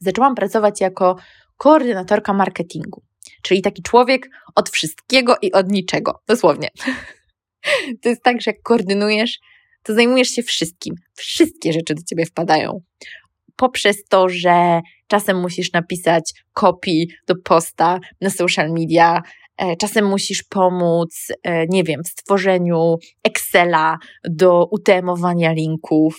Zaczęłam 0.00 0.34
pracować 0.34 0.80
jako 0.80 1.16
koordynatorka 1.56 2.32
marketingu, 2.32 3.02
czyli 3.42 3.62
taki 3.62 3.82
człowiek 3.82 4.28
od 4.54 4.70
wszystkiego 4.70 5.36
i 5.42 5.52
od 5.52 5.70
niczego, 5.70 6.22
dosłownie. 6.26 6.68
To 8.02 8.08
jest 8.08 8.22
tak, 8.22 8.40
że 8.40 8.50
jak 8.50 8.62
koordynujesz, 8.62 9.38
to 9.82 9.94
zajmujesz 9.94 10.28
się 10.28 10.42
wszystkim. 10.42 10.94
Wszystkie 11.14 11.72
rzeczy 11.72 11.94
do 11.94 12.02
ciebie 12.02 12.26
wpadają. 12.26 12.80
Poprzez 13.56 14.04
to, 14.08 14.28
że 14.28 14.80
czasem 15.06 15.40
musisz 15.40 15.72
napisać 15.72 16.32
kopii 16.52 17.08
do 17.26 17.34
posta 17.44 17.98
na 18.20 18.30
social 18.30 18.70
media, 18.72 19.22
czasem 19.78 20.06
musisz 20.06 20.42
pomóc, 20.42 21.26
e, 21.42 21.66
nie 21.66 21.84
wiem, 21.84 22.02
w 22.04 22.08
stworzeniu 22.08 22.96
Excela 23.24 23.98
do 24.30 24.66
UTM-owania 24.70 25.52
linków. 25.52 26.16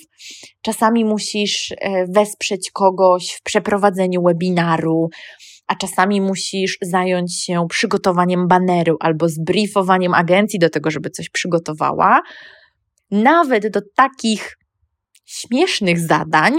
Czasami 0.62 1.06
musisz 1.06 1.72
e, 1.72 2.06
wesprzeć 2.08 2.72
kogoś 2.72 3.32
w 3.32 3.44
przeprowadzeniu 3.44 4.24
webinaru, 4.24 5.10
a 5.68 5.76
czasami 5.76 6.22
musisz 6.22 6.78
zająć 6.82 7.44
się 7.44 7.68
przygotowaniem 7.70 8.48
baneru 8.48 8.98
albo 9.00 9.30
zbriefowaniem 9.30 10.14
agencji 10.14 10.60
do 10.60 10.70
tego, 10.70 10.92
żeby 10.92 11.10
coś 11.10 11.30
przygotowała. 11.30 12.22
Nawet 13.12 13.68
do 13.68 13.82
takich 13.96 14.58
śmiesznych 15.26 16.00
zadań, 16.00 16.54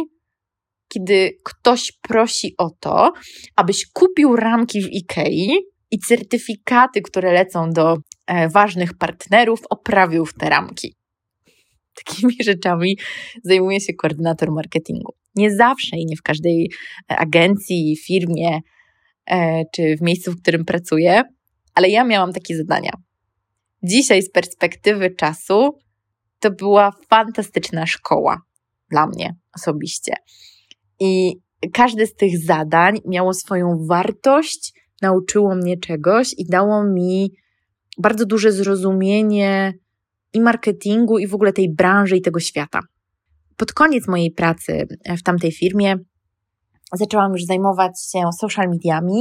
kiedy 0.89 1.31
ktoś 1.45 1.93
prosi 2.03 2.55
o 2.59 2.71
to, 2.81 3.13
abyś 3.57 3.87
kupił 3.93 4.37
ramki 4.37 4.83
w 4.83 4.93
Ikei 4.93 5.71
i 5.91 5.99
certyfikaty, 5.99 7.03
które 7.03 7.33
lecą 7.33 7.71
do 7.71 7.97
e, 8.27 8.49
ważnych 8.49 8.95
partnerów, 8.95 9.61
oprawił 9.71 10.27
w 10.27 10.35
te 10.35 10.49
ramki. 10.49 10.95
Takimi 12.05 12.37
rzeczami 12.45 12.99
zajmuje 13.45 13.81
się 13.81 13.95
koordynator 13.95 14.53
marketingu. 14.53 15.15
Nie 15.35 15.57
zawsze 15.57 15.97
i 15.97 16.07
nie 16.07 16.17
w 16.17 16.23
każdej 16.23 16.71
e, 17.11 17.17
agencji, 17.17 17.97
firmie 18.07 18.61
e, 19.27 19.63
czy 19.75 19.97
w 19.97 20.03
miejscu, 20.03 20.33
w 20.33 20.43
którym 20.43 20.65
pracuję, 20.65 21.23
ale 21.75 21.89
ja 21.89 22.05
miałam 22.05 22.33
takie 22.33 22.57
zadania. 22.57 22.93
Dzisiaj, 23.83 24.23
z 24.23 24.31
perspektywy 24.31 25.11
czasu, 25.11 25.79
to 26.41 26.51
była 26.51 26.93
fantastyczna 27.09 27.87
szkoła 27.87 28.43
dla 28.91 29.07
mnie 29.07 29.35
osobiście. 29.55 30.13
I 31.01 31.37
każde 31.73 32.07
z 32.07 32.15
tych 32.15 32.39
zadań 32.39 32.99
miało 33.07 33.35
swoją 33.35 33.87
wartość 33.89 34.73
nauczyło 35.01 35.55
mnie 35.55 35.79
czegoś 35.79 36.35
i 36.39 36.47
dało 36.47 36.85
mi 36.85 37.33
bardzo 37.99 38.27
duże 38.27 38.53
zrozumienie 38.53 39.75
i 40.33 40.41
marketingu, 40.41 41.19
i 41.19 41.27
w 41.27 41.35
ogóle 41.35 41.53
tej 41.53 41.75
branży 41.75 42.17
i 42.17 42.23
tego 42.23 42.41
świata. 42.41 42.81
Pod 43.57 43.73
koniec 43.73 44.09
mojej 44.09 44.31
pracy 44.31 44.87
w 45.19 45.23
tamtej 45.23 45.53
firmie 45.53 45.97
zaczęłam 46.93 47.33
już 47.33 47.45
zajmować 47.45 47.93
się 48.13 48.21
social 48.41 48.69
mediami, 48.69 49.21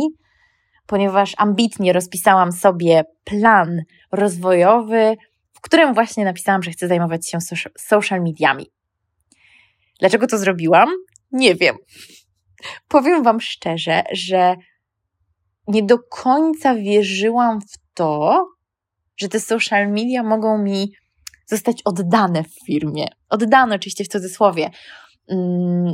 ponieważ 0.86 1.34
ambitnie 1.38 1.94
rozpisałam 1.94 2.52
sobie 2.52 3.04
plan 3.24 3.82
rozwojowy, 4.12 5.16
w 5.54 5.62
którym 5.62 5.94
właśnie 5.94 6.26
napisałam, 6.26 6.64
że 6.64 6.72
chcę 6.72 6.88
zajmować 6.88 7.30
się 7.30 7.38
social 7.78 8.22
mediami. 8.22 8.72
Dlaczego 10.00 10.28
to 10.28 10.38
zrobiłam? 10.38 10.90
Nie 11.32 11.56
wiem. 11.56 11.76
Powiem 12.88 13.24
Wam 13.24 13.42
szczerze, 13.42 14.04
że 14.12 14.56
nie 15.70 15.84
do 15.84 16.00
końca 16.00 16.76
wierzyłam 16.76 17.62
w 17.62 17.94
to, 17.94 18.46
że 19.18 19.30
te 19.30 19.40
social 19.40 19.92
media 19.92 20.24
mogą 20.24 20.58
mi 20.58 20.92
zostać 21.46 21.82
oddane 21.86 22.44
w 22.44 22.66
firmie. 22.66 23.08
Oddane 23.30 23.76
oczywiście 23.76 24.04
w 24.04 24.08
cudzysłowie. 24.08 24.70
Mm, 25.28 25.94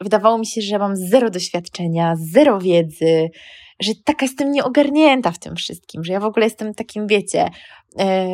wydawało 0.00 0.38
mi 0.38 0.46
się, 0.46 0.60
że 0.60 0.78
mam 0.78 0.96
zero 0.96 1.30
doświadczenia, 1.30 2.14
zero 2.32 2.60
wiedzy, 2.60 3.28
że 3.80 3.92
taka 4.04 4.24
jestem 4.24 4.52
nieogarnięta 4.52 5.30
w 5.30 5.38
tym 5.38 5.56
wszystkim, 5.56 6.04
że 6.04 6.12
ja 6.12 6.20
w 6.20 6.24
ogóle 6.24 6.46
jestem 6.46 6.74
takim, 6.74 7.06
wiecie, 7.06 7.48
e, 7.98 8.28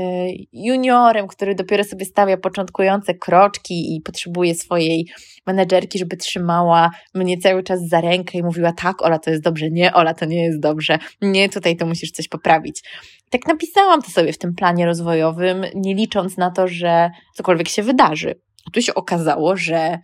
juniorem, 0.52 1.26
który 1.26 1.54
dopiero 1.54 1.84
sobie 1.84 2.04
stawia 2.04 2.36
początkujące 2.36 3.14
kroczki 3.14 3.96
i 3.96 4.00
potrzebuje 4.00 4.54
swojej 4.54 5.06
menedżerki, 5.46 5.98
żeby 5.98 6.16
trzymała 6.16 6.90
mnie 7.14 7.38
cały 7.38 7.62
czas 7.62 7.88
za 7.88 8.00
rękę 8.00 8.38
i 8.38 8.42
mówiła 8.42 8.72
tak, 8.72 9.02
Ola, 9.02 9.18
to 9.18 9.30
jest 9.30 9.42
dobrze, 9.42 9.70
nie, 9.70 9.94
Ola, 9.94 10.14
to 10.14 10.24
nie 10.24 10.44
jest 10.44 10.60
dobrze, 10.60 10.98
nie, 11.22 11.48
tutaj 11.48 11.76
to 11.76 11.86
musisz 11.86 12.10
coś 12.10 12.28
poprawić. 12.28 12.82
Tak 13.30 13.46
napisałam 13.46 14.02
to 14.02 14.10
sobie 14.10 14.32
w 14.32 14.38
tym 14.38 14.54
planie 14.54 14.86
rozwojowym, 14.86 15.64
nie 15.74 15.94
licząc 15.94 16.36
na 16.36 16.50
to, 16.50 16.68
że 16.68 17.10
cokolwiek 17.34 17.68
się 17.68 17.82
wydarzy. 17.82 18.34
A 18.66 18.70
tu 18.70 18.82
się 18.82 18.94
okazało, 18.94 19.56
że 19.56 19.98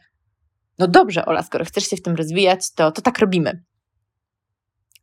no 0.79 0.89
dobrze, 0.89 1.27
Ola, 1.27 1.43
skoro 1.43 1.65
chcesz 1.65 1.85
się 1.85 1.97
w 1.97 2.03
tym 2.03 2.15
rozwijać, 2.15 2.73
to, 2.75 2.93
to 2.93 3.03
tak 3.03 3.19
robimy 3.19 3.63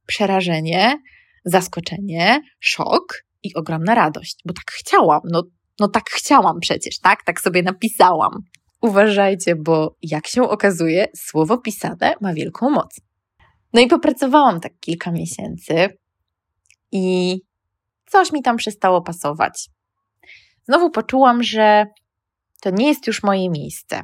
przerażenie, 0.08 1.02
zaskoczenie, 1.46 2.42
szok 2.60 3.24
i 3.44 3.54
ogromna 3.54 3.96
radość, 3.96 4.40
bo 4.46 4.54
tak 4.54 4.72
chciałam, 4.72 5.22
no, 5.32 5.44
no 5.80 5.88
tak 5.88 6.10
chciałam 6.10 6.60
przecież, 6.60 7.00
tak? 7.00 7.24
Tak 7.24 7.42
sobie 7.42 7.64
napisałam. 7.64 8.32
Uważajcie, 8.82 9.56
bo 9.56 9.96
jak 10.02 10.28
się 10.28 10.44
okazuje, 10.44 11.08
słowo 11.16 11.58
pisane 11.58 12.14
ma 12.22 12.34
wielką 12.34 12.70
moc. 12.70 13.02
No 13.74 13.82
i 13.82 13.88
popracowałam 13.88 14.60
tak 14.60 14.72
kilka 14.80 15.12
miesięcy 15.12 15.98
i 16.92 17.36
coś 18.06 18.32
mi 18.32 18.42
tam 18.42 18.58
przestało 18.58 19.02
pasować. 19.02 19.70
Znowu 20.64 20.92
poczułam, 20.92 21.44
że 21.44 21.86
to 22.62 22.70
nie 22.70 22.88
jest 22.88 23.08
już 23.08 23.24
moje 23.24 23.50
miejsce. 23.50 24.02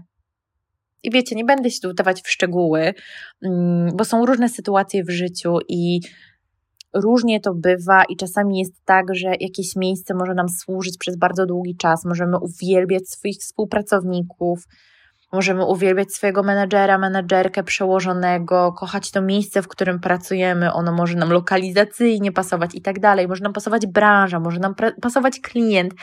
I 1.04 1.12
wiecie, 1.12 1.36
nie 1.36 1.46
będę 1.46 1.72
się 1.72 1.80
tu 1.82 1.90
wdawać 1.90 2.22
w 2.22 2.30
szczegóły, 2.30 2.94
mm, 3.46 3.96
bo 3.96 4.06
są 4.06 4.26
różne 4.26 4.50
sytuacje 4.50 5.04
w 5.04 5.10
życiu 5.10 5.58
i 5.70 6.00
różnie 6.94 7.40
to 7.40 7.54
bywa, 7.54 8.04
i 8.04 8.16
czasami 8.16 8.60
jest 8.60 8.86
tak, 8.86 9.06
że 9.16 9.28
jakieś 9.40 9.76
miejsce 9.76 10.14
może 10.14 10.34
nam 10.34 10.50
służyć 10.50 10.98
przez 10.98 11.18
bardzo 11.18 11.46
długi 11.46 11.78
czas. 11.78 12.06
Możemy 12.06 12.38
uwielbiać 12.40 13.10
swoich 13.10 13.38
współpracowników, 13.38 14.64
możemy 15.34 15.66
uwielbiać 15.66 16.14
swojego 16.14 16.44
menedżera, 16.44 16.98
menedżerkę, 16.98 17.64
przełożonego, 17.64 18.74
kochać 18.74 19.12
to 19.12 19.22
miejsce, 19.22 19.62
w 19.62 19.68
którym 19.68 20.00
pracujemy. 20.00 20.74
Ono 20.74 20.92
może 20.92 21.18
nam 21.18 21.30
lokalizacyjnie 21.30 22.32
pasować 22.32 22.76
i 22.76 22.82
tak 22.82 23.00
dalej. 23.00 23.28
Może 23.28 23.44
nam 23.44 23.54
pasować 23.54 23.88
branża, 23.88 24.40
może 24.40 24.60
nam 24.60 24.76
pasować 25.02 25.40
klient. 25.40 25.94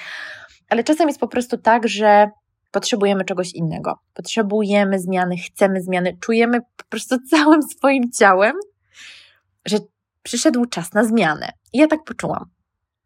Ale 0.69 0.85
czasem 0.85 1.09
jest 1.09 1.21
po 1.21 1.29
prostu 1.29 1.59
tak, 1.59 1.89
że 1.89 2.31
potrzebujemy 2.70 3.24
czegoś 3.24 3.52
innego. 3.52 3.98
Potrzebujemy 4.14 4.98
zmiany, 4.98 5.37
chcemy 5.37 5.83
zmiany, 5.83 6.16
czujemy 6.20 6.61
po 6.76 6.85
prostu 6.88 7.16
całym 7.30 7.62
swoim 7.62 8.12
ciałem, 8.12 8.56
że 9.64 9.78
przyszedł 10.22 10.66
czas 10.66 10.92
na 10.92 11.04
zmianę. 11.04 11.52
I 11.72 11.78
ja 11.78 11.87
tak 11.87 12.04
poczułam. 12.04 12.44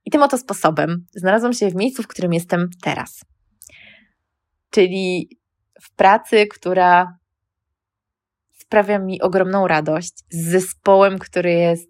I 0.05 0.11
tym 0.11 0.22
oto 0.22 0.38
sposobem 0.38 1.07
znalazłam 1.14 1.53
się 1.53 1.70
w 1.70 1.74
miejscu, 1.74 2.03
w 2.03 2.09
którym 2.09 2.33
jestem 2.33 2.70
teraz. 2.83 3.24
Czyli 4.70 5.29
w 5.83 5.94
pracy, 5.94 6.46
która 6.46 7.18
sprawia 8.53 8.98
mi 8.98 9.22
ogromną 9.22 9.66
radość, 9.66 10.12
z 10.31 10.50
zespołem, 10.50 11.18
który 11.18 11.53
jest 11.53 11.88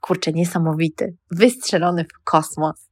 kurczę, 0.00 0.32
niesamowity, 0.32 1.16
wystrzelony 1.30 2.04
w 2.04 2.24
kosmos. 2.24 2.88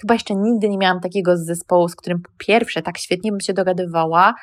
Chyba 0.00 0.14
jeszcze 0.14 0.34
nigdy 0.34 0.68
nie 0.68 0.78
miałam 0.78 1.00
takiego 1.00 1.36
zespołu, 1.36 1.88
z 1.88 1.96
którym 1.96 2.22
po 2.22 2.30
pierwsze 2.38 2.82
tak 2.82 2.98
świetnie 2.98 3.30
bym 3.30 3.40
się 3.40 3.52
dogadywała, 3.52 4.34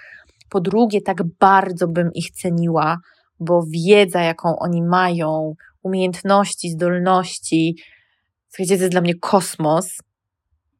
po 0.50 0.62
drugie 0.62 1.02
tak 1.02 1.24
bardzo 1.40 1.88
bym 1.88 2.14
ich 2.14 2.32
ceniła, 2.32 2.98
bo 3.40 3.64
wiedza, 3.70 4.22
jaką 4.22 4.60
oni 4.60 4.84
mają, 4.84 5.56
umiejętności, 5.84 6.70
zdolności, 6.70 7.76
słuchajcie, 8.50 8.76
to 8.76 8.82
jest 8.82 8.92
dla 8.92 9.02
mnie 9.02 9.16
kosmos. 9.16 9.98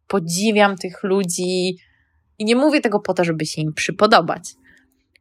Podziwiam 0.08 0.78
tych 0.78 1.04
ludzi 1.04 1.78
i 2.40 2.46
nie 2.46 2.56
mówię 2.56 2.82
tego 2.82 3.00
po 3.00 3.14
to, 3.14 3.24
żeby 3.24 3.46
się 3.46 3.62
im 3.62 3.74
przypodobać, 3.74 4.54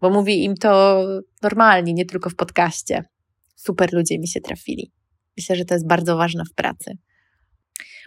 bo 0.01 0.11
mówię 0.11 0.35
im 0.35 0.55
to 0.55 1.03
normalnie, 1.43 1.93
nie 1.93 2.07
tylko 2.07 2.31
w 2.31 2.35
podcaście. 2.35 3.05
Super 3.57 3.93
ludzie 3.93 4.19
mi 4.19 4.29
się 4.29 4.41
trafili. 4.41 4.93
Myślę, 5.37 5.57
że 5.57 5.65
to 5.65 5.75
jest 5.75 5.87
bardzo 5.87 6.17
ważne 6.17 6.45
w 6.45 6.55
pracy. 6.55 6.99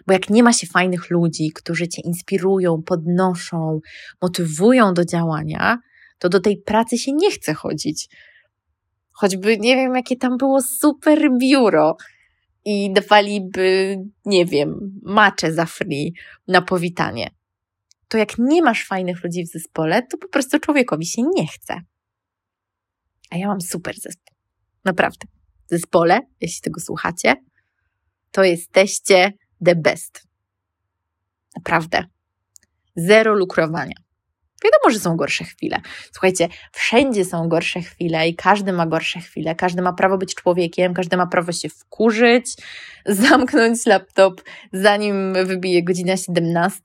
Bo 0.06 0.12
jak 0.12 0.30
nie 0.30 0.42
ma 0.42 0.52
się 0.52 0.66
fajnych 0.66 1.10
ludzi, 1.10 1.50
którzy 1.54 1.88
cię 1.88 2.02
inspirują, 2.02 2.82
podnoszą, 2.82 3.80
motywują 4.22 4.94
do 4.94 5.04
działania, 5.04 5.78
to 6.18 6.28
do 6.28 6.40
tej 6.40 6.56
pracy 6.62 6.98
się 6.98 7.12
nie 7.12 7.30
chce 7.30 7.54
chodzić. 7.54 8.08
Choćby 9.12 9.58
nie 9.58 9.76
wiem, 9.76 9.94
jakie 9.94 10.16
tam 10.16 10.36
było 10.36 10.62
super 10.62 11.28
biuro 11.40 11.96
i 12.64 12.92
dawaliby, 12.92 13.96
nie 14.24 14.46
wiem, 14.46 15.00
macze 15.02 15.52
za 15.52 15.66
free 15.66 16.14
na 16.48 16.62
powitanie. 16.62 17.30
To 18.08 18.18
jak 18.18 18.38
nie 18.38 18.62
masz 18.62 18.86
fajnych 18.86 19.24
ludzi 19.24 19.44
w 19.44 19.48
zespole, 19.48 20.02
to 20.02 20.18
po 20.18 20.28
prostu 20.28 20.58
człowiekowi 20.58 21.06
się 21.06 21.22
nie 21.34 21.46
chce. 21.46 21.80
A 23.30 23.36
ja 23.36 23.48
mam 23.48 23.60
super 23.60 23.94
zespół. 23.94 24.34
Naprawdę. 24.84 25.26
Zespole, 25.70 26.20
jeśli 26.40 26.60
tego 26.60 26.80
słuchacie, 26.80 27.34
to 28.30 28.44
jesteście 28.44 29.32
the 29.64 29.74
best. 29.74 30.22
Naprawdę. 31.56 32.04
Zero 32.96 33.34
lukrowania. 33.34 34.04
Wiadomo, 34.64 34.90
że 34.90 34.98
są 34.98 35.16
gorsze 35.16 35.44
chwile. 35.44 35.80
Słuchajcie, 36.12 36.48
wszędzie 36.72 37.24
są 37.24 37.48
gorsze 37.48 37.80
chwile 37.80 38.28
i 38.28 38.34
każdy 38.34 38.72
ma 38.72 38.86
gorsze 38.86 39.20
chwile. 39.20 39.54
Każdy 39.54 39.82
ma 39.82 39.92
prawo 39.92 40.18
być 40.18 40.34
człowiekiem, 40.34 40.94
każdy 40.94 41.16
ma 41.16 41.26
prawo 41.26 41.52
się 41.52 41.68
wkurzyć, 41.68 42.54
zamknąć 43.06 43.86
laptop, 43.86 44.42
zanim 44.72 45.34
wybije 45.46 45.82
godzina 45.82 46.16
17, 46.16 46.82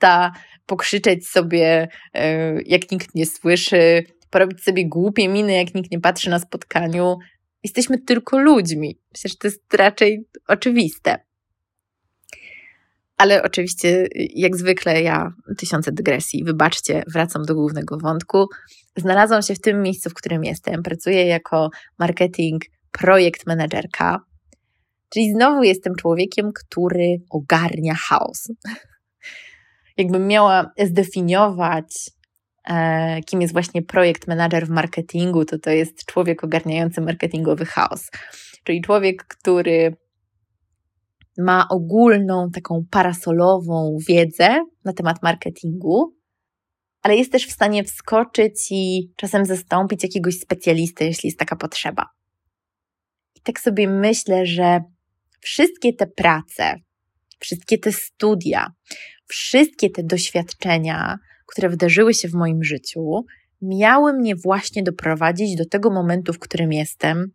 pokrzyczeć 0.65 1.27
sobie, 1.27 1.87
e, 2.13 2.53
jak 2.61 2.91
nikt 2.91 3.15
nie 3.15 3.25
słyszy, 3.25 4.03
porobić 4.29 4.63
sobie 4.63 4.89
głupie 4.89 5.27
miny, 5.27 5.53
jak 5.53 5.75
nikt 5.75 5.91
nie 5.91 5.99
patrzy 5.99 6.29
na 6.29 6.39
spotkaniu. 6.39 7.17
Jesteśmy 7.63 7.99
tylko 7.99 8.39
ludźmi. 8.39 8.99
Myślę, 9.13 9.29
że 9.29 9.35
to 9.35 9.47
jest 9.47 9.73
raczej 9.73 10.25
oczywiste. 10.47 11.28
Ale 13.19 13.43
oczywiście, 13.43 14.07
jak 14.35 14.57
zwykle, 14.57 15.01
ja 15.01 15.31
tysiące 15.57 15.91
dygresji, 15.91 16.43
wybaczcie, 16.43 17.03
wracam 17.07 17.45
do 17.45 17.55
głównego 17.55 17.97
wątku. 17.97 18.45
Znalazłam 18.95 19.41
się 19.41 19.55
w 19.55 19.61
tym 19.61 19.81
miejscu, 19.81 20.09
w 20.09 20.13
którym 20.13 20.43
jestem. 20.43 20.83
Pracuję 20.83 21.25
jako 21.25 21.69
marketing 21.97 22.61
projekt 22.91 23.47
menedżerka, 23.47 24.19
czyli 25.09 25.31
znowu 25.31 25.63
jestem 25.63 25.95
człowiekiem, 25.95 26.51
który 26.53 27.17
ogarnia 27.29 27.95
chaos. 27.95 28.47
Jakbym 29.97 30.27
miała 30.27 30.71
zdefiniować, 30.77 32.09
e, 32.69 33.21
kim 33.21 33.41
jest 33.41 33.53
właśnie 33.53 33.81
projekt 33.81 34.27
menedżer 34.27 34.67
w 34.67 34.69
marketingu, 34.69 35.45
to 35.45 35.59
to 35.59 35.69
jest 35.69 36.05
człowiek 36.05 36.43
ogarniający 36.43 37.01
marketingowy 37.01 37.65
chaos. 37.65 38.09
Czyli 38.63 38.81
człowiek, 38.81 39.23
który 39.23 39.95
ma 41.39 41.67
ogólną, 41.69 42.51
taką 42.51 42.85
parasolową 42.91 43.97
wiedzę 44.07 44.65
na 44.85 44.93
temat 44.93 45.23
marketingu, 45.23 46.13
ale 47.01 47.15
jest 47.15 47.31
też 47.31 47.47
w 47.47 47.51
stanie 47.51 47.83
wskoczyć 47.83 48.67
i 48.71 49.11
czasem 49.15 49.45
zastąpić 49.45 50.03
jakiegoś 50.03 50.39
specjalisty, 50.39 51.05
jeśli 51.05 51.27
jest 51.27 51.39
taka 51.39 51.55
potrzeba. 51.55 52.05
I 53.35 53.41
tak 53.41 53.59
sobie 53.59 53.87
myślę, 53.87 54.45
że 54.45 54.79
wszystkie 55.41 55.93
te 55.93 56.07
prace, 56.07 56.75
wszystkie 57.39 57.77
te 57.77 57.91
studia, 57.91 58.67
wszystkie 59.27 59.89
te 59.89 60.03
doświadczenia, 60.03 61.17
które 61.47 61.69
wydarzyły 61.69 62.13
się 62.13 62.27
w 62.27 62.33
moim 62.33 62.63
życiu, 62.63 63.25
miały 63.61 64.13
mnie 64.13 64.35
właśnie 64.35 64.83
doprowadzić 64.83 65.55
do 65.55 65.65
tego 65.65 65.89
momentu, 65.89 66.33
w 66.33 66.39
którym 66.39 66.73
jestem, 66.73 67.31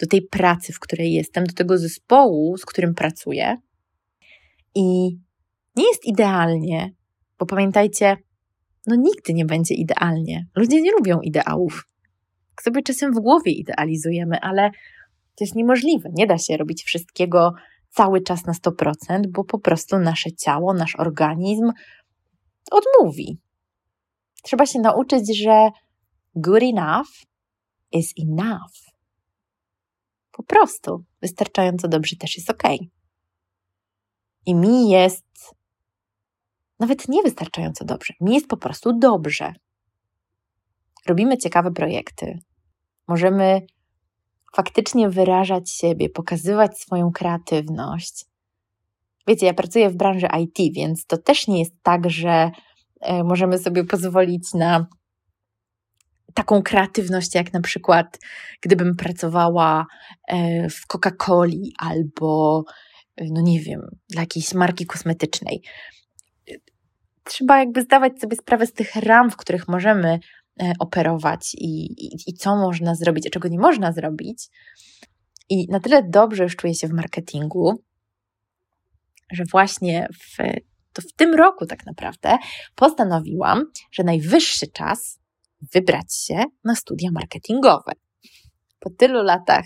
do 0.00 0.06
tej 0.06 0.22
pracy, 0.22 0.72
w 0.72 0.80
której 0.80 1.12
jestem, 1.12 1.44
do 1.44 1.52
tego 1.52 1.78
zespołu, 1.78 2.56
z 2.56 2.64
którym 2.64 2.94
pracuję. 2.94 3.56
I 4.74 5.18
nie 5.76 5.88
jest 5.88 6.04
idealnie, 6.04 6.90
bo 7.38 7.46
pamiętajcie, 7.46 8.16
no 8.86 8.96
nigdy 8.96 9.34
nie 9.34 9.44
będzie 9.44 9.74
idealnie. 9.74 10.46
Ludzie 10.56 10.82
nie 10.82 10.92
lubią 10.92 11.20
ideałów. 11.20 11.86
Tak 12.50 12.62
sobie 12.62 12.82
czasem 12.82 13.12
w 13.12 13.20
głowie 13.20 13.52
idealizujemy, 13.52 14.40
ale 14.40 14.70
to 15.36 15.44
jest 15.44 15.54
niemożliwe. 15.54 16.08
Nie 16.12 16.26
da 16.26 16.38
się 16.38 16.56
robić 16.56 16.84
wszystkiego 16.84 17.52
cały 17.90 18.20
czas 18.20 18.46
na 18.46 18.52
100%, 18.52 19.22
bo 19.28 19.44
po 19.44 19.58
prostu 19.58 19.98
nasze 19.98 20.32
ciało, 20.32 20.74
nasz 20.74 20.96
organizm 20.96 21.72
odmówi. 22.70 23.38
Trzeba 24.42 24.66
się 24.66 24.78
nauczyć, 24.78 25.38
że 25.42 25.68
good 26.34 26.62
enough 26.62 27.08
is 27.92 28.14
enough. 28.22 28.85
Po 30.36 30.42
prostu 30.42 31.04
wystarczająco 31.22 31.88
dobrze 31.88 32.16
też 32.16 32.36
jest 32.36 32.50
ok. 32.50 32.62
I 34.46 34.54
mi 34.54 34.90
jest 34.90 35.54
nawet 36.78 37.08
niewystarczająco 37.08 37.84
dobrze. 37.84 38.14
Mi 38.20 38.34
jest 38.34 38.48
po 38.48 38.56
prostu 38.56 38.98
dobrze. 38.98 39.52
Robimy 41.06 41.38
ciekawe 41.38 41.70
projekty, 41.70 42.38
możemy 43.08 43.66
faktycznie 44.56 45.10
wyrażać 45.10 45.70
siebie, 45.70 46.10
pokazywać 46.10 46.78
swoją 46.78 47.12
kreatywność. 47.12 48.24
Wiecie, 49.26 49.46
ja 49.46 49.54
pracuję 49.54 49.90
w 49.90 49.96
branży 49.96 50.28
IT, 50.40 50.74
więc 50.74 51.06
to 51.06 51.18
też 51.18 51.48
nie 51.48 51.58
jest 51.58 51.74
tak, 51.82 52.10
że 52.10 52.50
e, 53.00 53.24
możemy 53.24 53.58
sobie 53.58 53.84
pozwolić 53.84 54.54
na 54.54 54.86
taką 56.36 56.62
kreatywność, 56.62 57.34
jak 57.34 57.52
na 57.52 57.60
przykład 57.60 58.18
gdybym 58.60 58.96
pracowała 58.96 59.86
e, 60.28 60.68
w 60.70 60.86
Coca-Coli 60.86 61.70
albo, 61.78 62.64
e, 63.16 63.24
no 63.30 63.40
nie 63.40 63.60
wiem, 63.60 63.80
dla 64.08 64.20
jakiejś 64.20 64.54
marki 64.54 64.86
kosmetycznej. 64.86 65.62
Trzeba 67.24 67.58
jakby 67.58 67.82
zdawać 67.82 68.20
sobie 68.20 68.36
sprawę 68.36 68.66
z 68.66 68.72
tych 68.72 68.96
ram, 68.96 69.30
w 69.30 69.36
których 69.36 69.68
możemy 69.68 70.18
e, 70.62 70.72
operować 70.78 71.54
i, 71.54 72.04
i, 72.04 72.16
i 72.26 72.34
co 72.34 72.56
można 72.56 72.94
zrobić, 72.94 73.26
a 73.26 73.30
czego 73.30 73.48
nie 73.48 73.58
można 73.58 73.92
zrobić. 73.92 74.48
I 75.48 75.66
na 75.70 75.80
tyle 75.80 76.02
dobrze 76.02 76.42
już 76.42 76.56
czuję 76.56 76.74
się 76.74 76.88
w 76.88 76.92
marketingu, 76.92 77.82
że 79.32 79.44
właśnie 79.44 80.08
w, 80.12 80.36
to 80.92 81.02
w 81.02 81.12
tym 81.16 81.34
roku 81.34 81.66
tak 81.66 81.86
naprawdę 81.86 82.38
postanowiłam, 82.74 83.64
że 83.92 84.04
najwyższy 84.04 84.66
czas 84.66 85.25
wybrać 85.74 86.14
się 86.14 86.44
na 86.64 86.74
studia 86.74 87.10
marketingowe. 87.12 87.92
Po 88.80 88.90
tylu 88.90 89.22
latach 89.22 89.64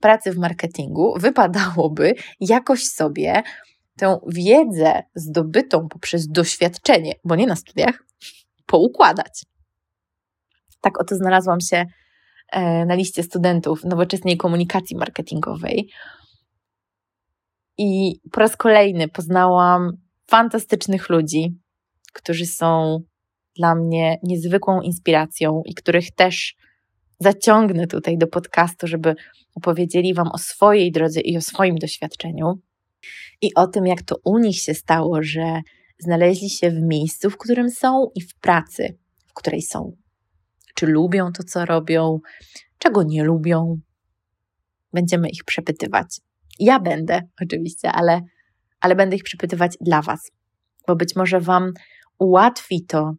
pracy 0.00 0.32
w 0.32 0.38
marketingu 0.38 1.14
wypadałoby 1.18 2.14
jakoś 2.40 2.84
sobie 2.84 3.42
tę 3.96 4.18
wiedzę 4.26 5.02
zdobytą 5.14 5.88
poprzez 5.88 6.28
doświadczenie, 6.28 7.12
bo 7.24 7.36
nie 7.36 7.46
na 7.46 7.56
studiach, 7.56 8.04
poukładać. 8.66 9.42
Tak 10.80 11.00
oto 11.00 11.16
znalazłam 11.16 11.60
się 11.60 11.86
e, 12.52 12.86
na 12.86 12.94
liście 12.94 13.22
studentów 13.22 13.84
nowoczesnej 13.84 14.36
komunikacji 14.36 14.96
marketingowej. 14.96 15.90
I 17.78 18.20
po 18.32 18.40
raz 18.40 18.56
kolejny 18.56 19.08
poznałam 19.08 19.90
fantastycznych 20.26 21.08
ludzi, 21.08 21.58
którzy 22.12 22.46
są 22.46 23.00
dla 23.56 23.74
mnie 23.74 24.18
niezwykłą 24.22 24.80
inspiracją 24.80 25.62
i 25.66 25.74
których 25.74 26.10
też 26.10 26.56
zaciągnę 27.20 27.86
tutaj 27.86 28.18
do 28.18 28.26
podcastu, 28.26 28.86
żeby 28.86 29.14
opowiedzieli 29.54 30.14
Wam 30.14 30.28
o 30.32 30.38
swojej 30.38 30.92
drodze 30.92 31.20
i 31.20 31.36
o 31.36 31.40
swoim 31.40 31.76
doświadczeniu 31.76 32.58
i 33.42 33.54
o 33.54 33.66
tym, 33.66 33.86
jak 33.86 34.02
to 34.02 34.16
u 34.24 34.38
nich 34.38 34.60
się 34.60 34.74
stało, 34.74 35.22
że 35.22 35.60
znaleźli 35.98 36.50
się 36.50 36.70
w 36.70 36.82
miejscu, 36.82 37.30
w 37.30 37.36
którym 37.36 37.70
są 37.70 38.10
i 38.14 38.20
w 38.20 38.34
pracy, 38.34 38.98
w 39.26 39.32
której 39.32 39.62
są. 39.62 39.96
Czy 40.74 40.86
lubią 40.86 41.32
to, 41.32 41.42
co 41.44 41.64
robią, 41.64 42.18
czego 42.78 43.02
nie 43.02 43.24
lubią. 43.24 43.80
Będziemy 44.92 45.28
ich 45.28 45.44
przepytywać. 45.44 46.20
Ja 46.58 46.80
będę, 46.80 47.20
oczywiście, 47.42 47.92
ale, 47.92 48.20
ale 48.80 48.94
będę 48.94 49.16
ich 49.16 49.22
przepytywać 49.22 49.76
dla 49.80 50.02
Was, 50.02 50.30
bo 50.86 50.96
być 50.96 51.16
może 51.16 51.40
Wam 51.40 51.72
ułatwi 52.18 52.86
to 52.86 53.14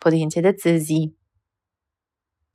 podjęcie 0.00 0.42
decyzji, 0.42 1.14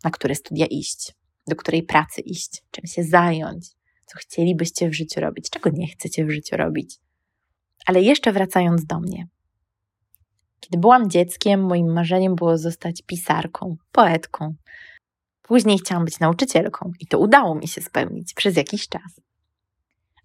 na 0.04 0.12
które 0.12 0.36
studia 0.36 0.66
iść, 0.66 1.14
do 1.48 1.56
której 1.56 1.84
pracy 1.84 2.22
iść, 2.22 2.64
czym 2.72 2.86
się 2.88 3.04
zająć, 3.04 3.68
co 4.06 4.18
chcielibyście 4.18 4.90
w 4.90 4.94
życiu 4.94 5.22
robić, 5.22 5.50
czego 5.50 5.70
nie 5.74 5.88
chcecie 5.88 6.26
w 6.26 6.32
życiu 6.32 6.58
robić. 6.58 7.00
Ale 7.86 8.02
jeszcze 8.02 8.32
wracając 8.32 8.86
do 8.86 9.00
mnie. 9.00 9.28
Kiedy 10.60 10.78
byłam 10.78 11.10
dzieckiem, 11.10 11.64
moim 11.64 11.94
marzeniem 11.94 12.36
było 12.36 12.58
zostać 12.58 13.02
pisarką, 13.02 13.76
poetką. 13.92 14.56
Później 15.42 15.78
chciałam 15.78 16.06
być 16.06 16.20
nauczycielką 16.20 16.92
i 17.00 17.08
to 17.08 17.20
udało 17.20 17.56
mi 17.56 17.68
się 17.68 17.82
spełnić 17.82 18.34
przez 18.34 18.58
jakiś 18.58 18.88
czas. 18.90 19.22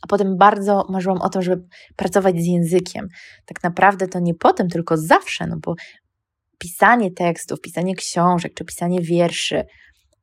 A 0.02 0.06
potem 0.06 0.36
bardzo 0.36 0.86
marzyłam 0.88 1.22
o 1.22 1.28
to, 1.28 1.42
żeby 1.42 1.68
pracować 1.96 2.36
z 2.36 2.46
językiem. 2.46 3.08
Tak 3.46 3.62
naprawdę 3.62 4.08
to 4.08 4.20
nie 4.20 4.34
potem, 4.34 4.68
tylko 4.68 4.96
zawsze, 4.96 5.46
no 5.46 5.56
bo 5.60 5.74
pisanie 6.61 7.11
tekstów, 7.11 7.61
pisanie 7.61 7.94
książek 7.94 8.54
czy 8.54 8.64
pisanie 8.64 9.00
wierszy, 9.00 9.64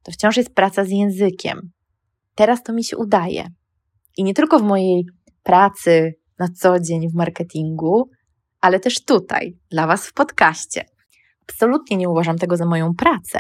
to 0.04 0.12
wciąż 0.12 0.38
jest 0.38 0.54
praca 0.54 0.86
z 0.86 0.90
językiem. 0.90 1.72
Teraz 2.36 2.64
to 2.64 2.74
mi 2.74 2.84
się 2.84 2.98
udaje. 2.98 3.48
I 4.18 4.24
nie 4.24 4.34
tylko 4.34 4.60
w 4.60 4.64
mojej 4.64 5.06
pracy 5.44 6.14
na 6.40 6.48
co 6.48 6.80
dzień 6.80 7.10
w 7.10 7.16
marketingu, 7.16 8.10
ale 8.62 8.80
też 8.80 9.06
tutaj, 9.06 9.58
dla 9.72 9.88
Was 9.88 10.08
w 10.08 10.14
podcaście. 10.14 10.86
Absolutnie 11.50 11.98
nie 11.98 12.10
uważam 12.10 12.38
tego 12.38 12.58
za 12.58 12.66
moją 12.66 12.94
pracę. 12.94 13.40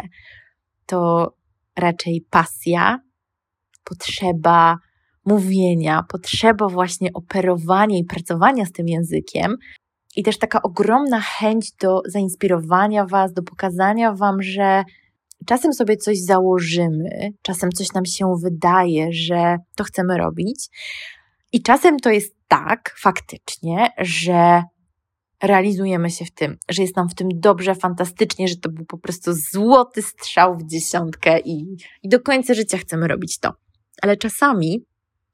To 0.86 1.32
raczej 1.76 2.26
pasja, 2.30 3.00
potrzeba 3.84 4.76
mówienia, 5.26 6.04
potrzeba 6.10 6.68
właśnie 6.68 7.10
operowania 7.14 7.98
i 7.98 8.04
pracowania 8.04 8.66
z 8.66 8.72
tym 8.72 8.88
językiem, 8.88 9.56
i 10.18 10.24
też 10.24 10.38
taka 10.38 10.61
ogromna 10.61 11.22
chęć 11.22 11.72
do 11.72 12.01
zainspirowania 12.05 13.05
Was, 13.05 13.34
do 13.34 13.43
pokazania 13.43 14.13
Wam, 14.13 14.41
że 14.41 14.84
czasem 15.45 15.74
sobie 15.74 15.97
coś 15.97 16.20
założymy, 16.20 17.30
czasem 17.41 17.72
coś 17.72 17.93
nam 17.93 18.05
się 18.05 18.34
wydaje, 18.43 19.13
że 19.13 19.57
to 19.76 19.84
chcemy 19.84 20.18
robić, 20.18 20.68
i 21.53 21.61
czasem 21.61 21.99
to 21.99 22.09
jest 22.09 22.36
tak 22.47 22.95
faktycznie, 22.99 23.89
że 23.97 24.63
realizujemy 25.43 26.09
się 26.09 26.26
w 26.26 26.32
tym, 26.32 26.57
że 26.70 26.82
jest 26.82 26.95
nam 26.95 27.09
w 27.09 27.15
tym 27.15 27.28
dobrze, 27.34 27.76
fantastycznie, 27.76 28.47
że 28.47 28.55
to 28.55 28.70
był 28.70 28.86
po 28.86 28.97
prostu 28.97 29.34
złoty 29.34 30.01
strzał 30.01 30.57
w 30.57 30.68
dziesiątkę 30.68 31.39
i, 31.39 31.78
i 32.03 32.09
do 32.09 32.20
końca 32.20 32.53
życia 32.53 32.78
chcemy 32.78 33.07
robić 33.07 33.39
to. 33.39 33.53
Ale 34.01 34.18
czasami 34.18 34.86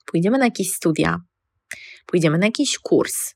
pójdziemy 0.05 0.37
na 0.37 0.45
jakieś 0.45 0.71
studia, 0.71 1.17
pójdziemy 2.05 2.37
na 2.37 2.45
jakiś 2.45 2.79
kurs, 2.79 3.33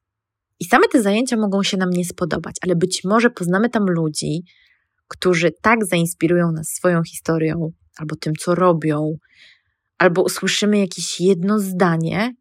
i 0.60 0.66
same 0.66 0.88
te 0.88 1.02
zajęcia 1.02 1.38
mogą 1.38 1.64
się 1.64 1.78
nam 1.78 1.90
nie 1.90 2.06
spodobać, 2.06 2.56
ale 2.62 2.76
być 2.76 3.04
może 3.04 3.30
poznamy 3.30 3.70
tam 3.70 3.84
ludzi, 3.84 4.44
którzy 5.08 5.52
tak 5.62 5.86
zainspirują 5.86 6.52
nas 6.52 6.68
swoją 6.68 7.04
historią, 7.04 7.72
albo 7.98 8.16
tym, 8.16 8.34
co 8.40 8.56
robią, 8.56 9.18
albo 9.98 10.24
usłyszymy 10.24 10.78
jakieś 10.78 11.22
jedno 11.22 11.60
zdanie, 11.60 12.36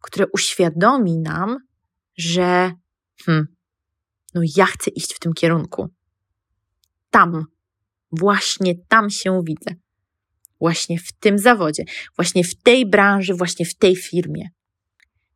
które 0.00 0.26
uświadomi 0.32 1.18
nam, 1.18 1.58
że 2.16 2.72
hmm, 3.24 3.46
no 4.34 4.40
ja 4.56 4.66
chcę 4.66 4.90
iść 4.90 5.14
w 5.14 5.18
tym 5.18 5.32
kierunku. 5.32 5.88
Tam, 7.10 7.44
właśnie 8.12 8.74
tam 8.88 9.10
się 9.10 9.42
widzę. 9.46 9.74
Właśnie 10.60 10.98
w 10.98 11.12
tym 11.12 11.38
zawodzie, 11.38 11.84
właśnie 12.16 12.44
w 12.44 12.54
tej 12.54 12.86
branży, 12.86 13.34
właśnie 13.34 13.66
w 13.66 13.74
tej 13.74 13.96
firmie. 13.96 14.48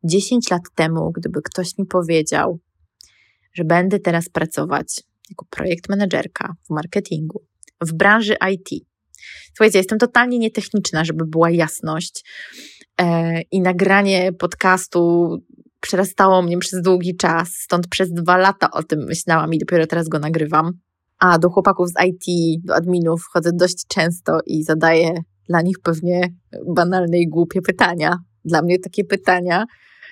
10 0.03 0.51
lat 0.51 0.61
temu, 0.75 1.11
gdyby 1.11 1.41
ktoś 1.41 1.77
mi 1.77 1.85
powiedział, 1.85 2.59
że 3.53 3.63
będę 3.63 3.99
teraz 3.99 4.29
pracować 4.29 5.03
jako 5.29 5.45
projekt 5.49 5.89
menedżerka 5.89 6.53
w 6.67 6.69
marketingu, 6.69 7.43
w 7.81 7.93
branży 7.93 8.35
IT. 8.53 8.85
Słuchajcie, 9.55 9.77
jestem 9.77 9.99
totalnie 9.99 10.39
nietechniczna, 10.39 11.05
żeby 11.05 11.25
była 11.25 11.49
jasność. 11.51 12.25
E, 13.01 13.41
I 13.51 13.61
nagranie 13.61 14.33
podcastu 14.33 15.29
przerastało 15.79 16.41
mnie 16.41 16.57
przez 16.57 16.81
długi 16.81 17.15
czas, 17.15 17.49
stąd 17.49 17.87
przez 17.87 18.13
dwa 18.13 18.37
lata 18.37 18.71
o 18.71 18.83
tym 18.83 18.99
myślałam 19.07 19.53
i 19.53 19.59
dopiero 19.59 19.87
teraz 19.87 20.07
go 20.07 20.19
nagrywam. 20.19 20.71
A 21.19 21.39
do 21.39 21.49
chłopaków 21.49 21.87
z 21.89 21.93
IT, 22.07 22.25
do 22.65 22.75
adminów 22.75 23.23
chodzę 23.33 23.51
dość 23.53 23.87
często 23.87 24.39
i 24.45 24.63
zadaję 24.63 25.13
dla 25.49 25.61
nich 25.61 25.79
pewnie 25.83 26.21
banalne 26.75 27.19
i 27.19 27.29
głupie 27.29 27.61
pytania. 27.61 28.17
Dla 28.45 28.61
mnie 28.61 28.79
takie 28.79 29.03
pytania 29.03 29.65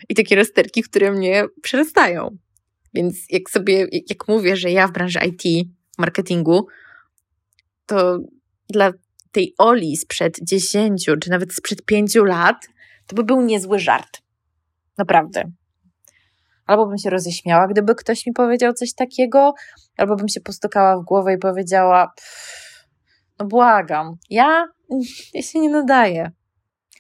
i 0.10 0.16
takie 0.16 0.36
rozterki, 0.36 0.84
które 0.84 1.12
mnie 1.12 1.46
przerastają. 1.62 2.38
Więc 2.94 3.16
jak 3.30 3.50
sobie, 3.50 3.88
jak 3.92 4.28
mówię, 4.28 4.56
że 4.56 4.72
ja 4.72 4.88
w 4.88 4.92
branży 4.92 5.20
IT, 5.26 5.68
marketingu, 5.98 6.68
to 7.86 8.20
dla 8.70 8.92
tej 9.32 9.54
Oli 9.58 9.98
sprzed 9.98 10.40
10 10.42 11.06
czy 11.22 11.30
nawet 11.30 11.54
sprzed 11.54 11.86
5 11.86 12.16
lat, 12.16 12.68
to 13.08 13.16
by 13.16 13.24
był 13.24 13.42
niezły 13.42 13.80
żart. 13.80 14.22
Naprawdę. 14.98 15.52
Albo 16.66 16.88
bym 16.88 16.98
się 16.98 17.10
roześmiała, 17.10 17.68
gdyby 17.68 17.96
ktoś 17.96 18.26
mi 18.26 18.34
powiedział 18.34 18.74
coś 18.74 18.94
takiego, 18.94 19.54
albo 19.98 20.16
bym 20.16 20.28
się 20.28 20.42
postukała 20.42 20.98
w 20.98 21.06
głowę 21.06 21.34
i 21.34 21.38
powiedziała: 21.38 22.12
No 23.40 23.46
błagam, 23.46 24.16
ja, 24.30 24.66
ja 25.34 25.42
się 25.42 25.60
nie 25.60 25.70
nadaję. 25.70 26.32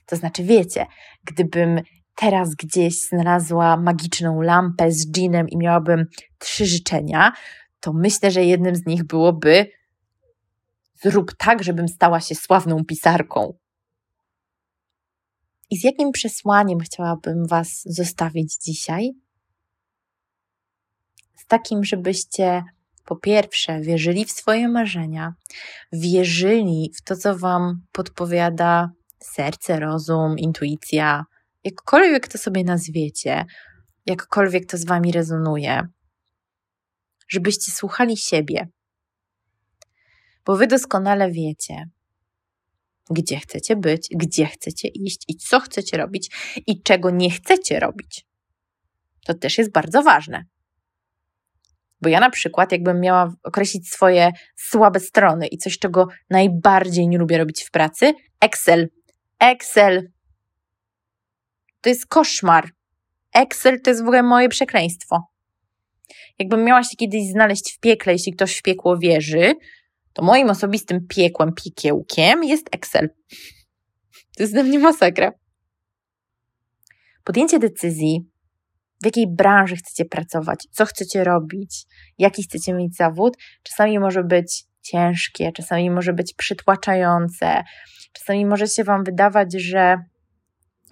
To 0.05 0.15
znaczy, 0.15 0.43
wiecie, 0.43 0.85
gdybym 1.23 1.81
teraz 2.17 2.55
gdzieś 2.55 3.01
znalazła 3.01 3.77
magiczną 3.77 4.41
lampę 4.41 4.91
z 4.91 5.11
dżinem 5.11 5.49
i 5.49 5.57
miałabym 5.57 6.05
trzy 6.37 6.65
życzenia, 6.65 7.31
to 7.79 7.93
myślę, 7.93 8.31
że 8.31 8.43
jednym 8.43 8.75
z 8.75 8.85
nich 8.85 9.03
byłoby 9.03 9.71
zrób 11.03 11.33
tak, 11.37 11.63
żebym 11.63 11.87
stała 11.87 12.19
się 12.19 12.35
sławną 12.35 12.85
pisarką. 12.85 13.53
I 15.69 15.77
z 15.77 15.83
jakim 15.83 16.11
przesłaniem 16.11 16.79
chciałabym 16.79 17.47
Was 17.47 17.81
zostawić 17.85 18.57
dzisiaj? 18.57 19.11
Z 21.35 21.45
takim, 21.45 21.83
żebyście 21.83 22.63
po 23.05 23.15
pierwsze, 23.15 23.81
wierzyli 23.81 24.25
w 24.25 24.31
swoje 24.31 24.67
marzenia, 24.67 25.33
wierzyli 25.91 26.91
w 26.97 27.01
to, 27.01 27.15
co 27.15 27.37
Wam 27.37 27.81
podpowiada 27.91 28.91
serce, 29.19 29.79
rozum, 29.79 30.37
intuicja, 30.37 31.25
jakkolwiek 31.63 32.27
to 32.27 32.37
sobie 32.37 32.63
nazwiecie, 32.63 33.45
jakkolwiek 34.05 34.65
to 34.65 34.77
z 34.77 34.85
Wami 34.85 35.11
rezonuje, 35.11 35.87
żebyście 37.29 37.71
słuchali 37.71 38.17
siebie. 38.17 38.67
Bo 40.45 40.57
Wy 40.57 40.67
doskonale 40.67 41.31
wiecie, 41.31 41.89
gdzie 43.09 43.39
chcecie 43.39 43.75
być, 43.75 44.07
gdzie 44.15 44.45
chcecie 44.45 44.87
iść 44.87 45.23
i 45.27 45.35
co 45.35 45.59
chcecie 45.59 45.97
robić 45.97 46.31
i 46.67 46.81
czego 46.81 47.09
nie 47.09 47.31
chcecie 47.31 47.79
robić. 47.79 48.25
To 49.25 49.33
też 49.33 49.57
jest 49.57 49.71
bardzo 49.71 50.03
ważne. 50.03 50.45
Bo 52.01 52.09
ja 52.09 52.19
na 52.19 52.29
przykład, 52.29 52.71
jakbym 52.71 53.01
miała 53.01 53.33
określić 53.43 53.89
swoje 53.89 54.31
słabe 54.55 54.99
strony 54.99 55.47
i 55.47 55.57
coś, 55.57 55.79
czego 55.79 56.07
najbardziej 56.29 57.07
nie 57.07 57.17
lubię 57.17 57.37
robić 57.37 57.63
w 57.63 57.71
pracy, 57.71 58.13
Excel. 58.41 58.89
Excel. 59.39 60.11
To 61.87 61.91
jest 61.91 62.05
koszmar. 62.05 62.69
Excel 63.33 63.81
to 63.81 63.89
jest 63.89 64.01
w 64.01 64.03
ogóle 64.03 64.23
moje 64.23 64.49
przekleństwo. 64.49 65.27
Jakbym 66.39 66.63
miała 66.63 66.83
się 66.83 66.95
kiedyś 66.97 67.21
znaleźć 67.31 67.75
w 67.75 67.79
piekle, 67.79 68.13
jeśli 68.13 68.33
ktoś 68.33 68.57
w 68.57 68.61
piekło 68.61 68.97
wierzy, 68.97 69.53
to 70.13 70.23
moim 70.23 70.49
osobistym 70.49 71.07
piekłem, 71.07 71.53
piekiełkiem 71.53 72.43
jest 72.43 72.75
Excel. 72.75 73.09
To 74.37 74.43
jest 74.43 74.53
dla 74.53 74.63
mnie 74.63 74.79
masakra. 74.79 75.31
Podjęcie 77.23 77.59
decyzji 77.59 78.31
w 79.01 79.05
jakiej 79.05 79.27
branży 79.35 79.75
chcecie 79.75 80.05
pracować, 80.05 80.67
co 80.71 80.85
chcecie 80.85 81.23
robić, 81.23 81.85
jaki 82.17 82.43
chcecie 82.43 82.73
mieć 82.73 82.95
zawód, 82.95 83.37
czasami 83.63 83.99
może 83.99 84.23
być 84.23 84.63
ciężkie, 84.81 85.51
czasami 85.51 85.89
może 85.89 86.13
być 86.13 86.33
przytłaczające, 86.33 87.63
czasami 88.13 88.45
może 88.45 88.67
się 88.67 88.83
Wam 88.83 89.03
wydawać, 89.03 89.53
że 89.53 89.97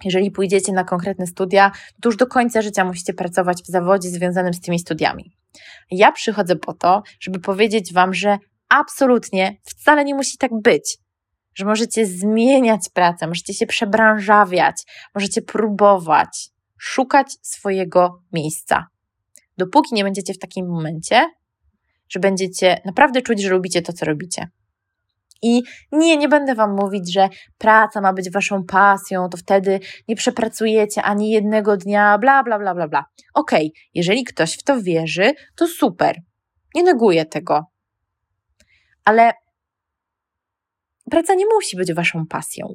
jeżeli 0.04 0.30
pójdziecie 0.30 0.72
na 0.72 0.84
konkretne 0.84 1.26
studia, 1.26 1.72
to 2.00 2.08
już 2.08 2.16
do 2.16 2.26
końca 2.26 2.62
życia 2.62 2.84
musicie 2.84 3.14
pracować 3.14 3.62
w 3.62 3.66
zawodzie 3.66 4.08
związanym 4.08 4.54
z 4.54 4.60
tymi 4.60 4.78
studiami. 4.78 5.32
Ja 5.90 6.12
przychodzę 6.12 6.56
po 6.56 6.74
to, 6.74 7.02
żeby 7.20 7.40
powiedzieć 7.40 7.92
Wam, 7.92 8.14
że 8.14 8.38
absolutnie 8.68 9.56
wcale 9.62 10.04
nie 10.04 10.14
musi 10.14 10.38
tak 10.38 10.50
być. 10.62 10.98
Że 11.54 11.64
możecie 11.64 12.06
zmieniać 12.06 12.88
pracę, 12.88 13.26
możecie 13.26 13.54
się 13.54 13.66
przebranżawiać, 13.66 14.76
możecie 15.14 15.42
próbować, 15.42 16.50
szukać 16.78 17.26
swojego 17.42 18.22
miejsca. 18.32 18.86
Dopóki 19.58 19.94
nie 19.94 20.04
będziecie 20.04 20.34
w 20.34 20.38
takim 20.38 20.68
momencie, 20.68 21.30
że 22.08 22.20
będziecie 22.20 22.80
naprawdę 22.84 23.22
czuć, 23.22 23.42
że 23.42 23.50
lubicie 23.50 23.82
to, 23.82 23.92
co 23.92 24.06
robicie. 24.06 24.48
I 25.42 25.62
nie, 25.92 26.16
nie 26.16 26.28
będę 26.28 26.54
Wam 26.54 26.76
mówić, 26.76 27.12
że 27.12 27.28
praca 27.58 28.00
ma 28.00 28.12
być 28.12 28.30
Waszą 28.30 28.64
pasją, 28.64 29.28
to 29.28 29.36
wtedy 29.36 29.80
nie 30.08 30.16
przepracujecie 30.16 31.02
ani 31.02 31.30
jednego 31.30 31.76
dnia, 31.76 32.18
bla, 32.18 32.42
bla, 32.42 32.58
bla, 32.58 32.74
bla, 32.74 32.88
bla. 32.88 33.04
Okej, 33.34 33.66
okay, 33.66 33.82
jeżeli 33.94 34.24
ktoś 34.24 34.54
w 34.54 34.62
to 34.62 34.82
wierzy, 34.82 35.32
to 35.56 35.66
super. 35.66 36.20
Nie 36.74 36.82
neguję 36.82 37.24
tego. 37.24 37.66
Ale 39.04 39.32
praca 41.10 41.34
nie 41.34 41.46
musi 41.46 41.76
być 41.76 41.92
Waszą 41.92 42.26
pasją. 42.26 42.74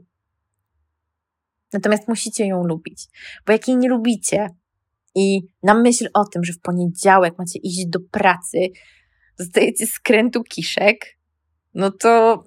Natomiast 1.74 2.07
musicie 2.07 2.45
ją 2.45 2.64
lubić, 2.64 3.07
bo 3.45 3.53
jak 3.53 3.68
jej 3.68 3.78
nie 3.78 3.89
lubicie 3.89 4.47
i 5.16 5.41
na 5.64 5.74
myśl 5.74 6.09
o 6.14 6.26
tym, 6.26 6.43
że 6.43 6.53
w 6.53 6.59
poniedziałek 6.59 7.34
macie 7.38 7.59
iść 7.59 7.88
do 7.88 7.99
pracy, 8.12 8.57
dostajecie 9.38 9.88
skrętu 9.88 10.43
kiszek, 10.43 11.20
no 11.74 11.91
to 11.91 12.43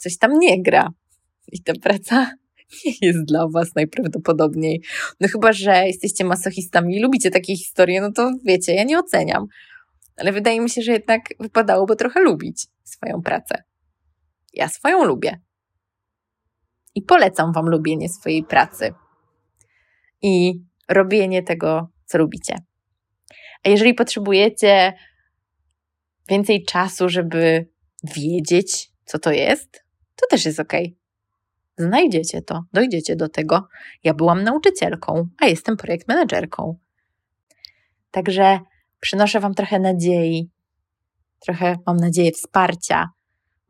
coś 0.00 0.18
tam 0.18 0.38
nie 0.38 0.62
gra. 0.62 0.88
I 1.52 1.62
ta 1.62 1.72
praca 1.82 2.30
nie 2.84 2.92
jest 3.00 3.24
dla 3.24 3.48
Was 3.48 3.74
najprawdopodobniej. 3.74 4.82
No 5.20 5.28
chyba, 5.28 5.52
że 5.52 5.86
jesteście 5.86 6.24
masochistami 6.24 6.96
i 6.96 7.00
lubicie 7.00 7.30
takie 7.30 7.56
historie, 7.56 8.00
no 8.00 8.12
to 8.12 8.30
wiecie, 8.44 8.74
ja 8.74 8.84
nie 8.84 8.98
oceniam. 8.98 9.46
Ale 10.16 10.32
wydaje 10.32 10.60
mi 10.60 10.70
się, 10.70 10.82
że 10.82 10.92
jednak 10.92 11.22
wypadałoby 11.40 11.96
trochę 11.96 12.20
lubić 12.20 12.66
swoją 12.84 13.22
pracę. 13.22 13.62
Ja 14.52 14.68
swoją 14.68 15.04
lubię 15.04 15.40
i 16.94 17.02
polecam 17.02 17.52
Wam 17.52 17.66
lubienie 17.66 18.08
swojej 18.08 18.44
pracy 18.44 18.94
i 20.22 20.54
robienie 20.88 21.42
tego, 21.42 21.88
co 22.04 22.18
lubicie. 22.18 22.54
A 23.64 23.68
jeżeli 23.68 23.94
potrzebujecie 23.94 24.92
więcej 26.28 26.64
czasu, 26.64 27.08
żeby 27.08 27.68
wiedzieć, 28.04 28.90
co 29.04 29.18
to 29.18 29.32
jest, 29.32 29.84
to 30.16 30.26
też 30.30 30.44
jest 30.44 30.60
ok. 30.60 30.72
Znajdziecie 31.78 32.42
to, 32.42 32.64
dojdziecie 32.72 33.16
do 33.16 33.28
tego. 33.28 33.68
Ja 34.04 34.14
byłam 34.14 34.42
nauczycielką, 34.42 35.28
a 35.40 35.46
jestem 35.46 35.76
projekt 35.76 36.08
menedżerką. 36.08 36.78
Także 38.10 38.58
przynoszę 39.00 39.40
Wam 39.40 39.54
trochę 39.54 39.78
nadziei, 39.78 40.50
trochę 41.40 41.76
mam 41.86 41.96
nadzieję 41.96 42.32
wsparcia, 42.32 43.08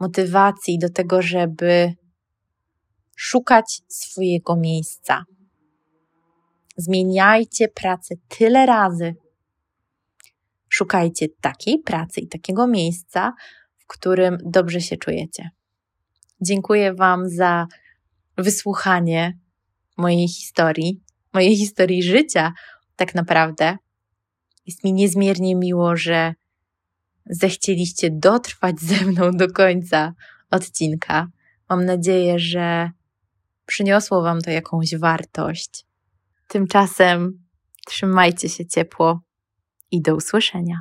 motywacji 0.01 0.79
do 0.79 0.91
tego, 0.91 1.23
żeby 1.23 1.95
szukać 3.17 3.83
swojego 3.89 4.57
miejsca. 4.57 5.25
Zmieniajcie 6.77 7.69
pracę 7.69 8.15
tyle 8.29 8.67
razy. 8.67 9.15
Szukajcie 10.69 11.27
takiej 11.41 11.79
pracy 11.79 12.21
i 12.21 12.29
takiego 12.29 12.67
miejsca, 12.67 13.33
w 13.85 13.87
którym 13.87 14.39
dobrze 14.45 14.81
się 14.81 14.97
czujecie. 14.97 15.51
Dziękuję 16.41 16.95
Wam 16.95 17.29
za 17.29 17.67
wysłuchanie 18.37 19.39
mojej 19.97 20.29
historii, 20.29 21.03
mojej 21.33 21.57
historii 21.57 22.03
życia, 22.03 22.53
tak 22.97 23.15
naprawdę. 23.15 23.77
Jest 24.67 24.85
mi 24.85 24.93
niezmiernie 24.93 25.57
miło, 25.57 25.97
że 25.97 26.35
zechcieliście 27.27 28.11
dotrwać 28.11 28.81
ze 28.81 29.05
mną 29.05 29.31
do 29.31 29.53
końca 29.53 30.15
odcinka. 30.51 31.29
Mam 31.69 31.85
nadzieję, 31.85 32.39
że 32.39 32.91
przyniosło 33.67 34.23
Wam 34.23 34.41
to 34.41 34.51
jakąś 34.51 34.97
wartość. 34.97 35.87
Tymczasem 36.49 37.45
trzymajcie 37.87 38.49
się 38.49 38.67
ciepło 38.67 39.21
i 39.91 40.03
do 40.03 40.15
usłyszenia. 40.17 40.81